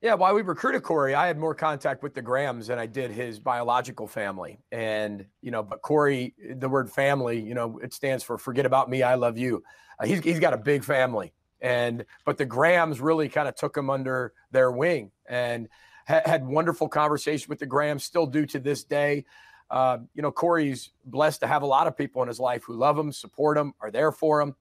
[0.00, 3.10] Yeah, while we recruited Corey, I had more contact with the Grahams than I did
[3.10, 4.60] his biological family.
[4.72, 8.88] And, you know, but Corey, the word family, you know, it stands for forget about
[8.88, 9.62] me, I love you.
[9.98, 11.32] Uh, he's, he's got a big family.
[11.60, 15.10] And, but the Grahams really kind of took him under their wing.
[15.26, 15.68] And,
[16.04, 19.24] had wonderful conversation with the Grahams, still do to this day.
[19.70, 22.74] Uh, you know, Corey's blessed to have a lot of people in his life who
[22.74, 24.54] love him, support him, are there for him.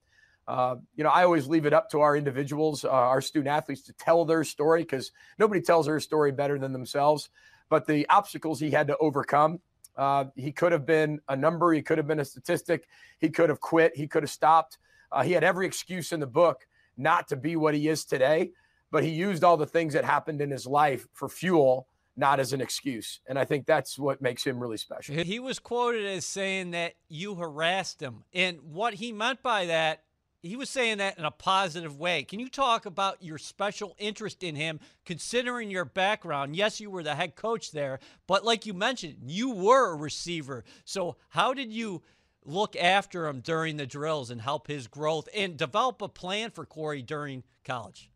[0.48, 3.82] Uh, you know, I always leave it up to our individuals, uh, our student athletes
[3.84, 7.30] to tell their story because nobody tells their story better than themselves.
[7.70, 9.60] But the obstacles he had to overcome,
[9.96, 12.88] uh, he could have been a number, he could have been a statistic,
[13.20, 14.80] he could have quit, he could have stopped.
[15.12, 16.68] Uh, he had every excuse in the book
[16.98, 18.52] not to be what he is today
[18.94, 22.54] but he used all the things that happened in his life for fuel not as
[22.54, 23.22] an excuse.
[23.26, 25.16] And I think that's what makes him really special.
[25.16, 28.24] He was quoted as saying that you harassed him.
[28.36, 30.04] And what he meant by that,
[30.44, 32.22] he was saying that in a positive way.
[32.22, 36.56] Can you talk about your special interest in him, considering your background?
[36.56, 40.64] Yes, you were the head coach there, but like you mentioned, you were a receiver.
[40.86, 42.04] So, how did you
[42.46, 46.64] look after him during the drills and help his growth and develop a plan for
[46.64, 48.12] Corey during college?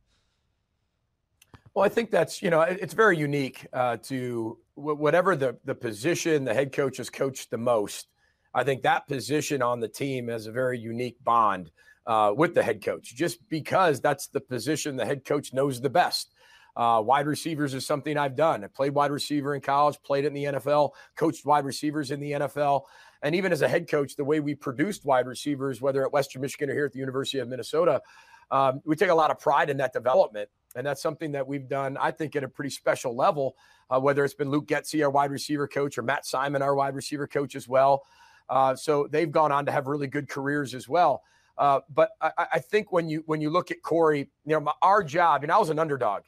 [1.77, 6.43] Well, I think that's you know it's very unique uh, to whatever the the position
[6.43, 8.07] the head coach has coached the most.
[8.51, 11.69] I think that position on the team has a very unique bond
[12.07, 15.87] uh, with the head coach, just because that's the position the head coach knows the
[15.91, 16.33] best.
[16.75, 18.63] Uh, wide receivers is something I've done.
[18.63, 22.31] I played wide receiver in college, played in the NFL, coached wide receivers in the
[22.31, 22.85] NFL.
[23.21, 26.41] And even as a head coach, the way we produced wide receivers, whether at Western
[26.41, 28.01] Michigan or here at the University of Minnesota,
[28.49, 30.49] um, we take a lot of pride in that development.
[30.75, 33.55] And that's something that we've done, I think, at a pretty special level,
[33.89, 36.95] uh, whether it's been Luke Getsy, our wide receiver coach, or Matt Simon, our wide
[36.95, 38.03] receiver coach as well.
[38.49, 41.23] Uh, so they've gone on to have really good careers as well.
[41.57, 44.73] Uh, but I, I, think when you when you look at Corey, you know, my,
[44.83, 46.21] our job, and I was an underdog,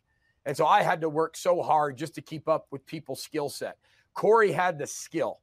[0.45, 3.47] and so I had to work so hard just to keep up with people's skill
[3.47, 3.77] set.
[4.15, 5.39] Corey had the skill;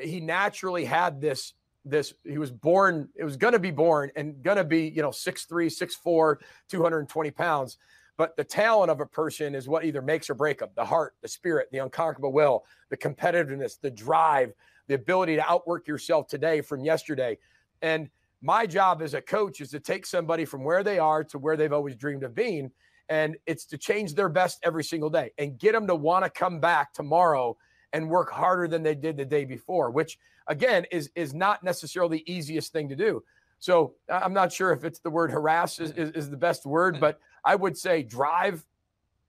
[0.00, 1.54] he naturally had this
[1.86, 5.00] this he was born it was going to be born and going to be you
[5.00, 6.36] know 6'3 6'4
[6.68, 7.78] 220 pounds
[8.16, 11.14] but the talent of a person is what either makes or breaks them the heart
[11.22, 14.52] the spirit the unconquerable will the competitiveness the drive
[14.88, 17.36] the ability to outwork yourself today from yesterday
[17.82, 18.08] and
[18.42, 21.56] my job as a coach is to take somebody from where they are to where
[21.56, 22.70] they've always dreamed of being
[23.08, 26.30] and it's to change their best every single day and get them to want to
[26.30, 27.56] come back tomorrow
[27.92, 32.18] and work harder than they did the day before, which again is is not necessarily
[32.18, 33.22] the easiest thing to do.
[33.58, 37.00] So I'm not sure if it's the word harass is, is, is the best word,
[37.00, 38.66] but I would say drive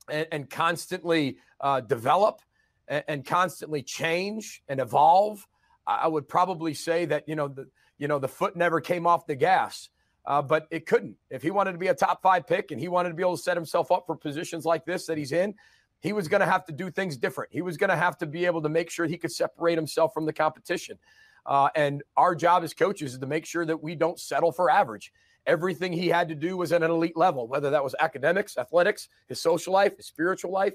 [0.09, 2.41] and, and constantly uh, develop
[2.87, 5.47] and, and, constantly change and evolve.
[5.85, 9.27] I would probably say that you know the you know the foot never came off
[9.27, 9.89] the gas.
[10.27, 11.15] uh, but it couldn't.
[11.29, 13.37] If he wanted to be a top five pick and he wanted to be able
[13.37, 15.55] to set himself up for positions like this that he's in,
[16.01, 17.51] he was going to have to do things different.
[17.53, 20.13] He was going to have to be able to make sure he could separate himself
[20.13, 20.99] from the competition.
[21.45, 24.69] Uh, and our job as coaches is to make sure that we don't settle for
[24.69, 25.13] average.
[25.47, 29.09] Everything he had to do was at an elite level, whether that was academics, athletics,
[29.27, 30.73] his social life, his spiritual life.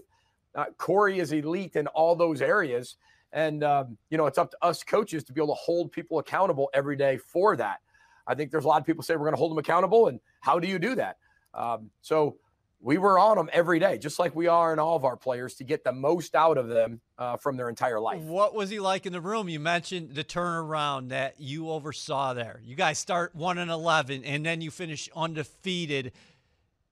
[0.55, 2.97] Uh, Corey is elite in all those areas.
[3.33, 6.19] And, um, you know, it's up to us coaches to be able to hold people
[6.19, 7.81] accountable every day for that.
[8.27, 10.09] I think there's a lot of people say we're going to hold them accountable.
[10.09, 11.19] And how do you do that?
[11.55, 12.37] Um, so
[12.83, 15.55] we were on them every day, just like we are in all of our players
[15.55, 18.21] to get the most out of them uh, from their entire life.
[18.21, 19.49] What was he like in the room?
[19.49, 22.61] You mentioned the turnaround that you oversaw there.
[22.65, 26.13] You guys start 1 and 11, and then you finish undefeated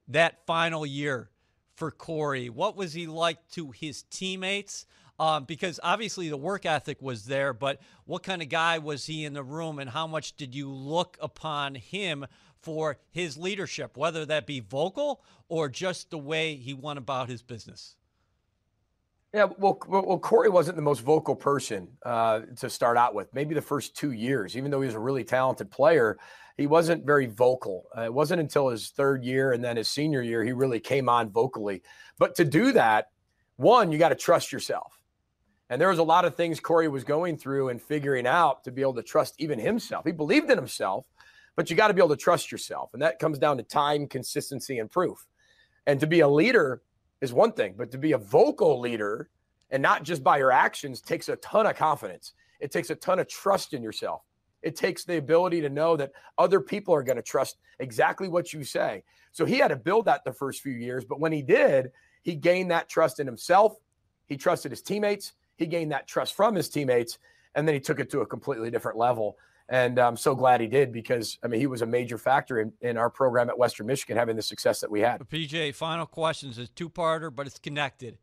[0.07, 1.29] that final year
[1.75, 2.49] for Corey.
[2.49, 4.87] What was he like to his teammates?
[5.19, 9.25] Um, because obviously the work ethic was there, but what kind of guy was he
[9.25, 12.27] in the room, and how much did you look upon him
[12.63, 17.43] for his leadership, whether that be vocal or just the way he went about his
[17.43, 17.97] business?
[19.33, 23.33] Yeah, well, well, Corey wasn't the most vocal person uh, to start out with.
[23.33, 26.19] Maybe the first two years, even though he was a really talented player,
[26.57, 27.85] he wasn't very vocal.
[27.97, 31.09] Uh, it wasn't until his third year and then his senior year he really came
[31.09, 31.83] on vocally.
[32.19, 33.11] But to do that,
[33.57, 35.01] one, you got to trust yourself.
[35.69, 38.73] And there was a lot of things Corey was going through and figuring out to
[38.73, 40.05] be able to trust even himself.
[40.05, 41.07] He believed in himself,
[41.57, 42.91] but you got to be able to trust yourself.
[42.93, 45.27] And that comes down to time, consistency, and proof.
[45.87, 46.83] And to be a leader
[47.21, 49.29] is one thing, but to be a vocal leader
[49.71, 52.33] and not just by your actions takes a ton of confidence.
[52.61, 54.23] It takes a ton of trust in yourself.
[54.63, 58.53] It takes the ability to know that other people are going to trust exactly what
[58.53, 59.05] you say.
[59.33, 61.05] So he had to build that the first few years.
[61.05, 61.93] But when he did,
[62.23, 63.77] he gained that trust in himself.
[64.27, 67.19] He trusted his teammates he gained that trust from his teammates,
[67.55, 69.37] and then he took it to a completely different level.
[69.71, 72.73] And I'm so glad he did because I mean he was a major factor in,
[72.81, 75.21] in our program at Western Michigan having the success that we had.
[75.21, 78.19] PJ, final questions is two parter, but it's connected.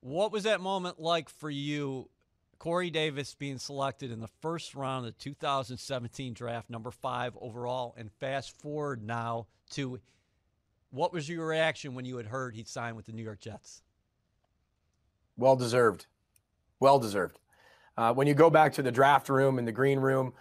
[0.00, 2.10] What was that moment like for you,
[2.58, 7.94] Corey Davis being selected in the first round of the 2017 draft, number five overall,
[7.96, 9.98] and fast forward now to
[10.90, 13.82] what was your reaction when you had heard he'd signed with the New York Jets?
[15.36, 16.06] Well deserved
[16.80, 17.38] well deserved.
[17.96, 20.32] Uh, when you go back to the draft room and the green room,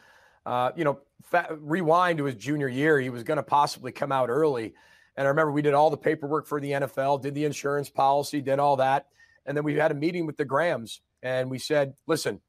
[0.46, 4.12] uh, you know, fa- rewind to his junior year, he was going to possibly come
[4.12, 4.74] out early.
[5.18, 8.42] And I remember we did all the paperwork for the NFL, did the insurance policy,
[8.42, 9.08] did all that.
[9.46, 12.42] And then we had a meeting with the Grahams and we said, listen,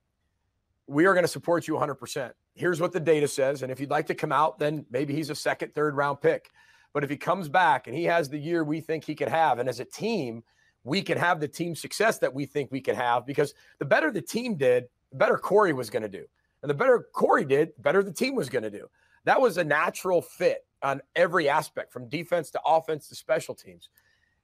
[0.87, 2.33] we are going to support you 100%.
[2.55, 3.63] Here's what the data says.
[3.63, 6.51] And if you'd like to come out, then maybe he's a second, third round pick.
[6.93, 9.59] But if he comes back and he has the year we think he could have,
[9.59, 10.43] and as a team,
[10.83, 14.11] we can have the team success that we think we can have because the better
[14.11, 16.25] the team did, the better Corey was going to do.
[16.67, 18.89] And the better Corey did, the better the team was going to do.
[19.23, 23.89] That was a natural fit on every aspect from defense to offense to special teams.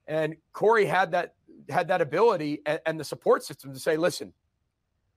[0.07, 1.33] And Corey had that
[1.67, 4.31] had that ability and, and the support system to say, listen,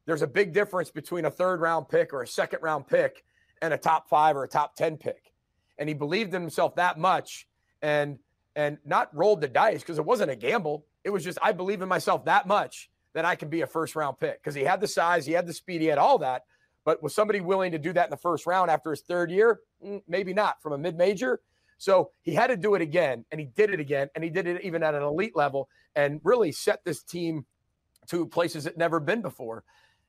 [0.06, 3.22] there's a big difference between a third round pick or a second round pick
[3.62, 5.32] and a top five or a top 10 pick.
[5.78, 7.46] And he believed in himself that much
[7.82, 8.18] and
[8.56, 10.84] and not rolled the dice because it wasn't a gamble.
[11.04, 13.94] It was just I believe in myself that much that I can be a first
[13.94, 16.42] round pick because he had the size, he had the speed, he had all that.
[16.86, 19.60] But was somebody willing to do that in the first round after his third year?
[19.84, 21.40] Mm, maybe not from a mid major.
[21.78, 24.46] So he had to do it again, and he did it again, and he did
[24.46, 27.44] it even at an elite level, and really set this team
[28.06, 29.64] to places it never been before.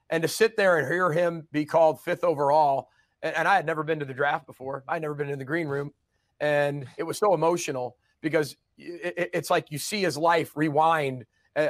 [0.10, 2.90] And to sit there and hear him be called fifth overall,
[3.22, 5.40] and, and I had never been to the draft before, I would never been in
[5.40, 5.92] the green room,
[6.40, 11.26] and it was so emotional because it, it's like you see his life rewind
[11.56, 11.70] uh,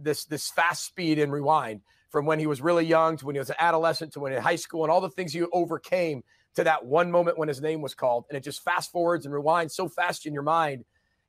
[0.00, 1.80] this this fast speed and rewind
[2.10, 4.42] from when he was really young to when he was an adolescent to when in
[4.42, 6.22] high school and all the things you overcame
[6.54, 8.24] to that one moment when his name was called.
[8.28, 10.84] And it just fast forwards and rewinds so fast in your mind.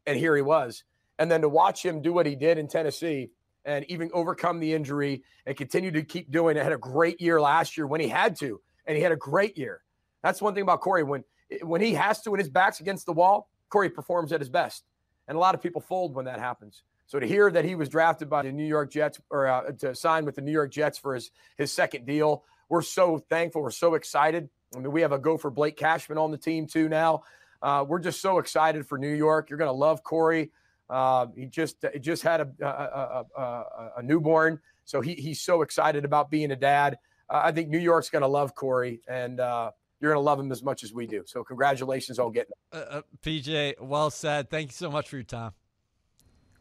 [0.08, 0.84] And here he was.
[1.20, 3.30] And then to watch him do what he did in Tennessee
[3.66, 6.64] and even overcome the injury and continue to keep doing it.
[6.64, 9.58] Had a great year last year when he had to and he had a great
[9.58, 9.82] year.
[10.24, 11.04] That's one thing about Corey.
[11.04, 11.24] When
[11.62, 14.84] when he has to when his back's against the wall Corey performs at his best.
[15.28, 16.84] And a lot of people fold when that happens.
[17.10, 19.96] So to hear that he was drafted by the New York Jets or uh, to
[19.96, 23.64] sign with the New York Jets for his his second deal, we're so thankful.
[23.64, 24.48] We're so excited.
[24.76, 27.24] I mean, we have a Gopher Blake Cashman on the team too now.
[27.64, 29.50] Uh, we're just so excited for New York.
[29.50, 30.52] You're going to love Corey.
[30.88, 35.64] Uh, he just he just had a, a, a, a, newborn, so he, he's so
[35.64, 37.00] excited about being a dad.
[37.28, 40.40] Uh, I think New York's going to love Corey, and uh, you're going to love
[40.40, 41.24] him as much as we do.
[41.26, 44.52] So congratulations on getting uh, PJ, well said.
[44.52, 45.54] Thank you so much for your time.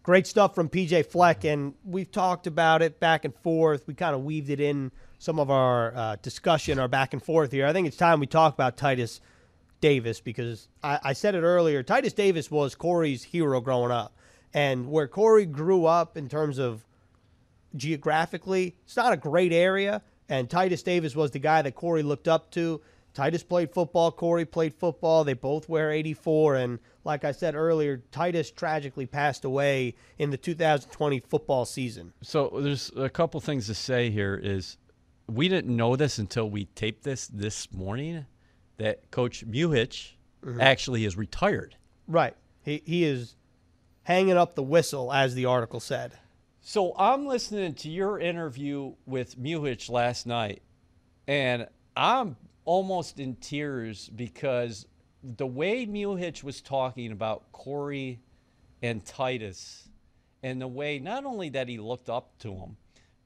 [0.09, 3.87] Great stuff from PJ Fleck, and we've talked about it back and forth.
[3.87, 7.53] We kind of weaved it in some of our uh, discussion, our back and forth
[7.53, 7.67] here.
[7.67, 9.21] I think it's time we talk about Titus
[9.83, 11.83] Davis because I, I said it earlier.
[11.83, 14.17] Titus Davis was Corey's hero growing up,
[14.55, 16.87] and where Corey grew up in terms of
[17.77, 20.01] geographically, it's not a great area.
[20.27, 22.81] And Titus Davis was the guy that Corey looked up to.
[23.13, 24.11] Titus played football.
[24.11, 25.25] Corey played football.
[25.25, 26.55] They both wear 84.
[26.55, 26.79] And
[27.09, 32.13] like I said earlier, Titus tragically passed away in the 2020 football season.
[32.23, 34.77] So there's a couple things to say here is
[35.27, 38.27] we didn't know this until we taped this this morning
[38.77, 40.13] that Coach Muhitch
[40.45, 40.61] Mm-hmm.
[40.61, 41.75] actually is retired.
[42.07, 42.37] Right.
[42.63, 43.35] He, he is
[44.05, 46.13] hanging up the whistle, as the article said.
[46.61, 50.63] So I'm listening to your interview with Muhitch last night,
[51.27, 54.87] and I'm almost in tears because
[55.23, 58.21] the way Muhitch was talking about Corey
[58.83, 59.89] and Titus,
[60.43, 62.77] and the way not only that he looked up to him,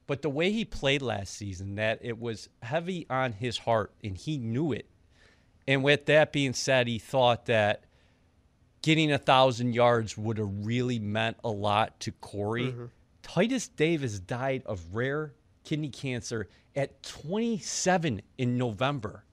[0.07, 4.17] but the way he played last season, that it was heavy on his heart, and
[4.17, 4.87] he knew it.
[5.67, 7.83] And with that being said, he thought that
[8.81, 12.73] getting a thousand yards would have really meant a lot to Corey.
[13.21, 15.33] Titus Davis died of rare
[15.63, 19.23] kidney cancer at 27 in November.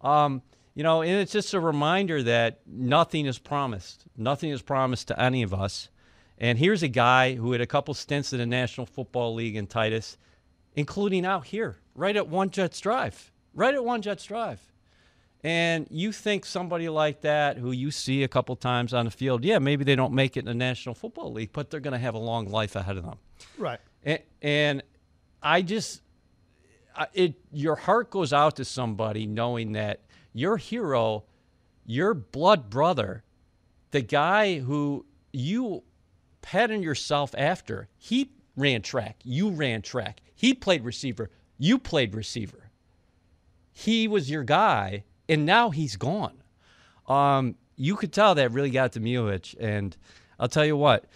[0.00, 0.42] Um,
[0.74, 4.04] you know, and it's just a reminder that nothing is promised.
[4.16, 5.88] Nothing is promised to any of us.
[6.36, 9.68] And here's a guy who had a couple stints in the National Football League in
[9.68, 10.16] Titus,
[10.74, 14.60] including out here, right at One Jets Drive, right at One Jets Drive.
[15.44, 19.44] And you think somebody like that, who you see a couple times on the field,
[19.44, 21.98] yeah, maybe they don't make it in the National Football League, but they're going to
[21.98, 23.18] have a long life ahead of them.
[23.58, 23.78] Right.
[24.02, 24.82] And, and
[25.42, 26.00] I just,
[27.12, 30.00] it your heart goes out to somebody knowing that
[30.34, 31.24] your hero,
[31.86, 33.24] your blood brother,
[33.92, 35.84] the guy who you
[36.42, 40.20] patterned yourself after, he ran track, you ran track.
[40.34, 42.70] He played receiver, you played receiver.
[43.72, 46.42] He was your guy, and now he's gone.
[47.08, 49.96] Um, you could tell that really got to Muhitch, and
[50.38, 51.06] I'll tell you what,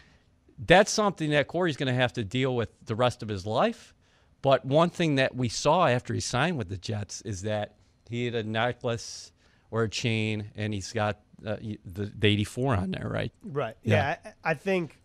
[0.66, 3.94] that's something that Corey's going to have to deal with the rest of his life.
[4.42, 7.74] But one thing that we saw after he signed with the Jets is that
[8.08, 9.32] he had a necklace
[9.70, 13.32] or a chain, and he's got uh, the, the 84 on there, right?
[13.42, 13.76] Right.
[13.82, 14.16] Yeah.
[14.24, 14.32] Yeah.
[14.44, 14.98] I, I think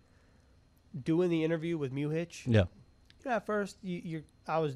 [1.04, 2.64] doing the interview with Muhitch, Yeah.
[3.24, 4.76] you know, at first you, you I was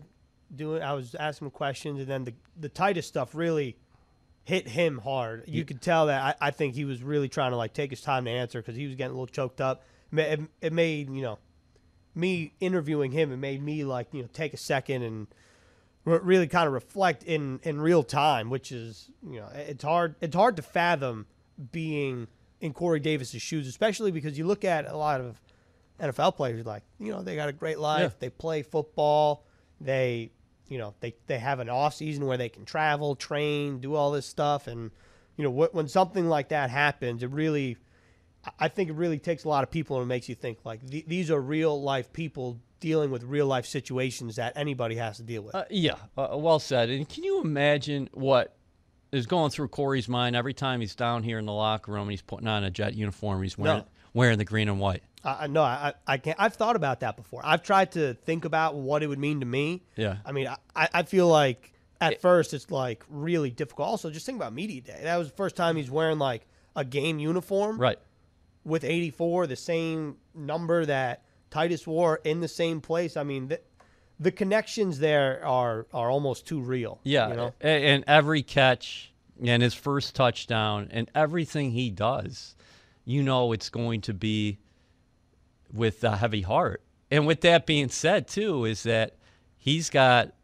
[0.53, 3.77] doing I was asking questions and then the the Titus stuff really
[4.43, 5.43] hit him hard.
[5.47, 8.01] You could tell that I, I think he was really trying to like take his
[8.01, 9.83] time to answer because he was getting a little choked up.
[10.11, 11.37] It, it, made you know
[12.15, 13.31] me interviewing him.
[13.31, 15.27] It made me like you know take a second and
[16.07, 20.35] really kind of reflect in in real time, which is you know it's hard it's
[20.35, 21.25] hard to fathom
[21.71, 22.27] being
[22.61, 25.39] in Corey Davis's shoes, especially because you look at a lot of
[25.99, 28.17] NFL players like you know they got a great life, Yeah.
[28.19, 29.43] they play football,
[29.81, 30.31] they
[30.69, 34.11] you know they they have an off season where they can travel, train, do all
[34.11, 34.91] this stuff, and
[35.35, 37.77] you know wh- when something like that happens, it really
[38.45, 40.59] I- I think it really takes a lot of people and it makes you think
[40.63, 45.17] like th- these are real life people dealing with real life situations that anybody has
[45.17, 45.55] to deal with.
[45.55, 46.89] Uh, yeah, uh, well said.
[46.89, 48.55] And can you imagine what
[49.11, 52.11] is going through Corey's mind every time he's down here in the locker room and
[52.11, 53.41] he's putting on a jet uniform?
[53.41, 53.85] He's wearing No.
[54.13, 55.03] wearing the green and white.
[55.23, 56.39] I I- no, I, I can't.
[56.39, 57.41] I've thought about that before.
[57.43, 59.83] I've tried to think about what it would mean to me.
[59.95, 60.17] Yeah.
[60.25, 63.87] I mean, I, I feel like at first it's like really difficult.
[63.87, 64.99] Also, just think about media day.
[65.03, 67.97] That was the first time he's wearing like a game uniform Right.
[68.63, 71.23] with 84, the same number that
[71.57, 73.17] Titus wore in the same place.
[73.17, 73.59] I mean, the,
[74.19, 76.99] the connections there are are almost too real.
[77.03, 77.53] Yeah, you know?
[77.61, 79.11] a- and every catch
[79.43, 82.55] and his first touchdown and everything he does,
[83.05, 84.59] you know, it's going to be
[85.73, 86.83] with a heavy heart.
[87.09, 89.15] And with that being said, too, is that
[89.57, 90.35] he's got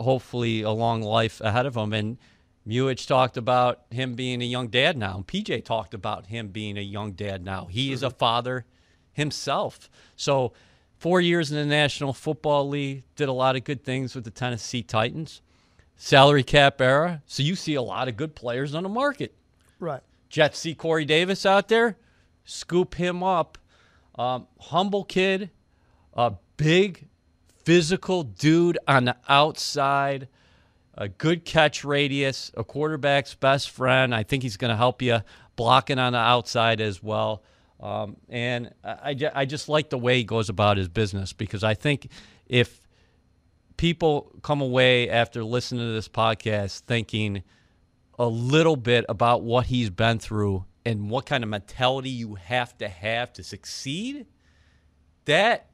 [0.00, 1.92] hopefully a long life ahead of him.
[1.92, 2.18] And
[2.66, 5.14] Muhitch talked about him being a young dad now.
[5.14, 7.66] And PJ talked about him being a young dad now.
[7.66, 8.66] He is a father
[9.14, 9.88] himself.
[10.16, 10.52] So,
[10.98, 14.30] four years in the National Football League, did a lot of good things with the
[14.30, 15.40] Tennessee Titans.
[15.96, 17.22] Salary cap era.
[17.26, 19.34] So, you see a lot of good players on the market.
[19.80, 20.02] Right.
[20.28, 21.96] Jets see Corey Davis out there,
[22.44, 23.56] scoop him up.
[24.16, 25.50] Um, humble kid,
[26.12, 27.08] a big
[27.64, 30.28] physical dude on the outside,
[30.96, 34.14] a good catch radius, a quarterback's best friend.
[34.14, 35.20] I think he's going to help you
[35.56, 37.42] blocking on the outside as well.
[37.84, 41.74] Um, and I, I just like the way he goes about his business because I
[41.74, 42.08] think
[42.46, 42.80] if
[43.76, 47.42] people come away after listening to this podcast thinking
[48.18, 52.74] a little bit about what he's been through and what kind of mentality you have
[52.78, 54.24] to have to succeed,
[55.26, 55.68] that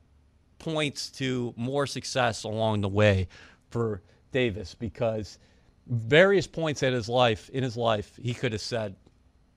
[0.58, 3.28] points to more success along the way
[3.70, 4.02] for
[4.32, 5.38] Davis because
[5.86, 8.96] various points at his life in his life he could have said,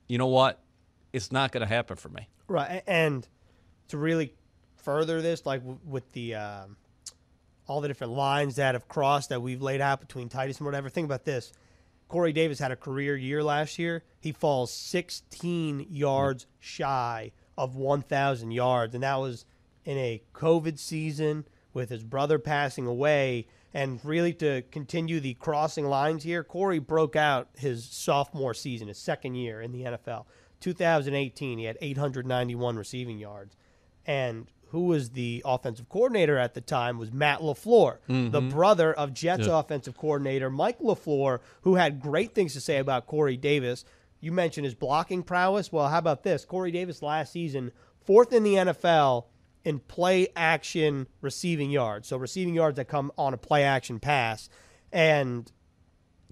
[0.08, 0.62] "You know what?
[1.14, 3.28] It's not going to happen for me." Right, and
[3.90, 4.34] to really
[4.78, 6.78] further this, like w- with the um,
[7.68, 10.90] all the different lines that have crossed that we've laid out between Titus and whatever.
[10.90, 11.54] Think about this:
[12.08, 14.04] Corey Davis had a career year last year.
[14.20, 19.46] He falls 16 yards shy of 1,000 yards, and that was
[19.86, 23.48] in a COVID season with his brother passing away.
[23.74, 29.00] And really, to continue the crossing lines here, Corey broke out his sophomore season, his
[29.00, 30.26] second year in the NFL.
[30.64, 33.56] 2018, he had 891 receiving yards.
[34.06, 38.50] And who was the offensive coordinator at the time was Matt LaFleur, the mm-hmm.
[38.50, 39.60] brother of Jets Yeah.
[39.60, 43.86] offensive coordinator Mike LaFleur, who had great things to say about Corey Davis.
[44.20, 45.72] You mentioned his blocking prowess.
[45.72, 46.44] Well, how about this?
[46.44, 47.72] Corey Davis last season,
[48.04, 49.26] fourth in the NFL
[49.64, 52.08] in play action receiving yards.
[52.08, 54.50] So receiving yards that come on a play action pass.
[54.92, 55.52] And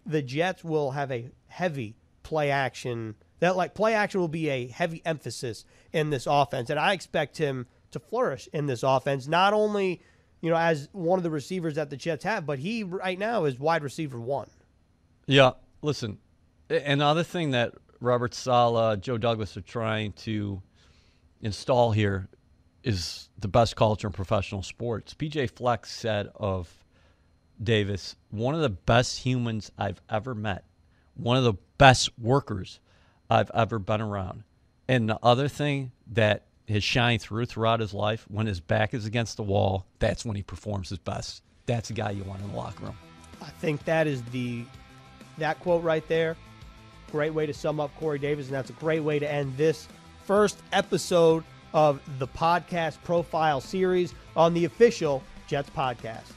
[0.06, 3.16] the Jets will have a heavy play action.
[3.42, 7.38] That like play action will be a heavy emphasis in this offense, and I expect
[7.38, 9.28] him to flourish in this offense.
[9.28, 10.02] Not only
[10.42, 13.46] you know as one of the receivers that the Jets have, but he right now
[13.46, 14.48] is wide receiver one.
[15.26, 16.20] Yeah, listen.
[16.70, 20.62] Another thing that Robert Saleh, Joe Douglas are trying to
[21.42, 22.30] install here
[22.84, 25.16] is the best culture in professional sports.
[25.16, 26.72] PJ Fleck said of
[27.62, 30.64] Davis, one of the best humans I've ever met,
[31.16, 32.80] one of the best workers
[33.32, 34.44] I've ever been around.
[34.90, 39.06] And the other thing that has shined through throughout his life, when his back is
[39.06, 41.42] against the wall, that's when he performs his best.
[41.66, 42.98] That's the guy you want in the locker room.
[43.42, 44.66] I think that is the
[45.38, 46.36] that quote right there.
[47.10, 49.88] Great way to sum up Corey Davis, and that's a great way to end this
[50.26, 56.34] first episode of the podcast profile series on the official Jets podcast.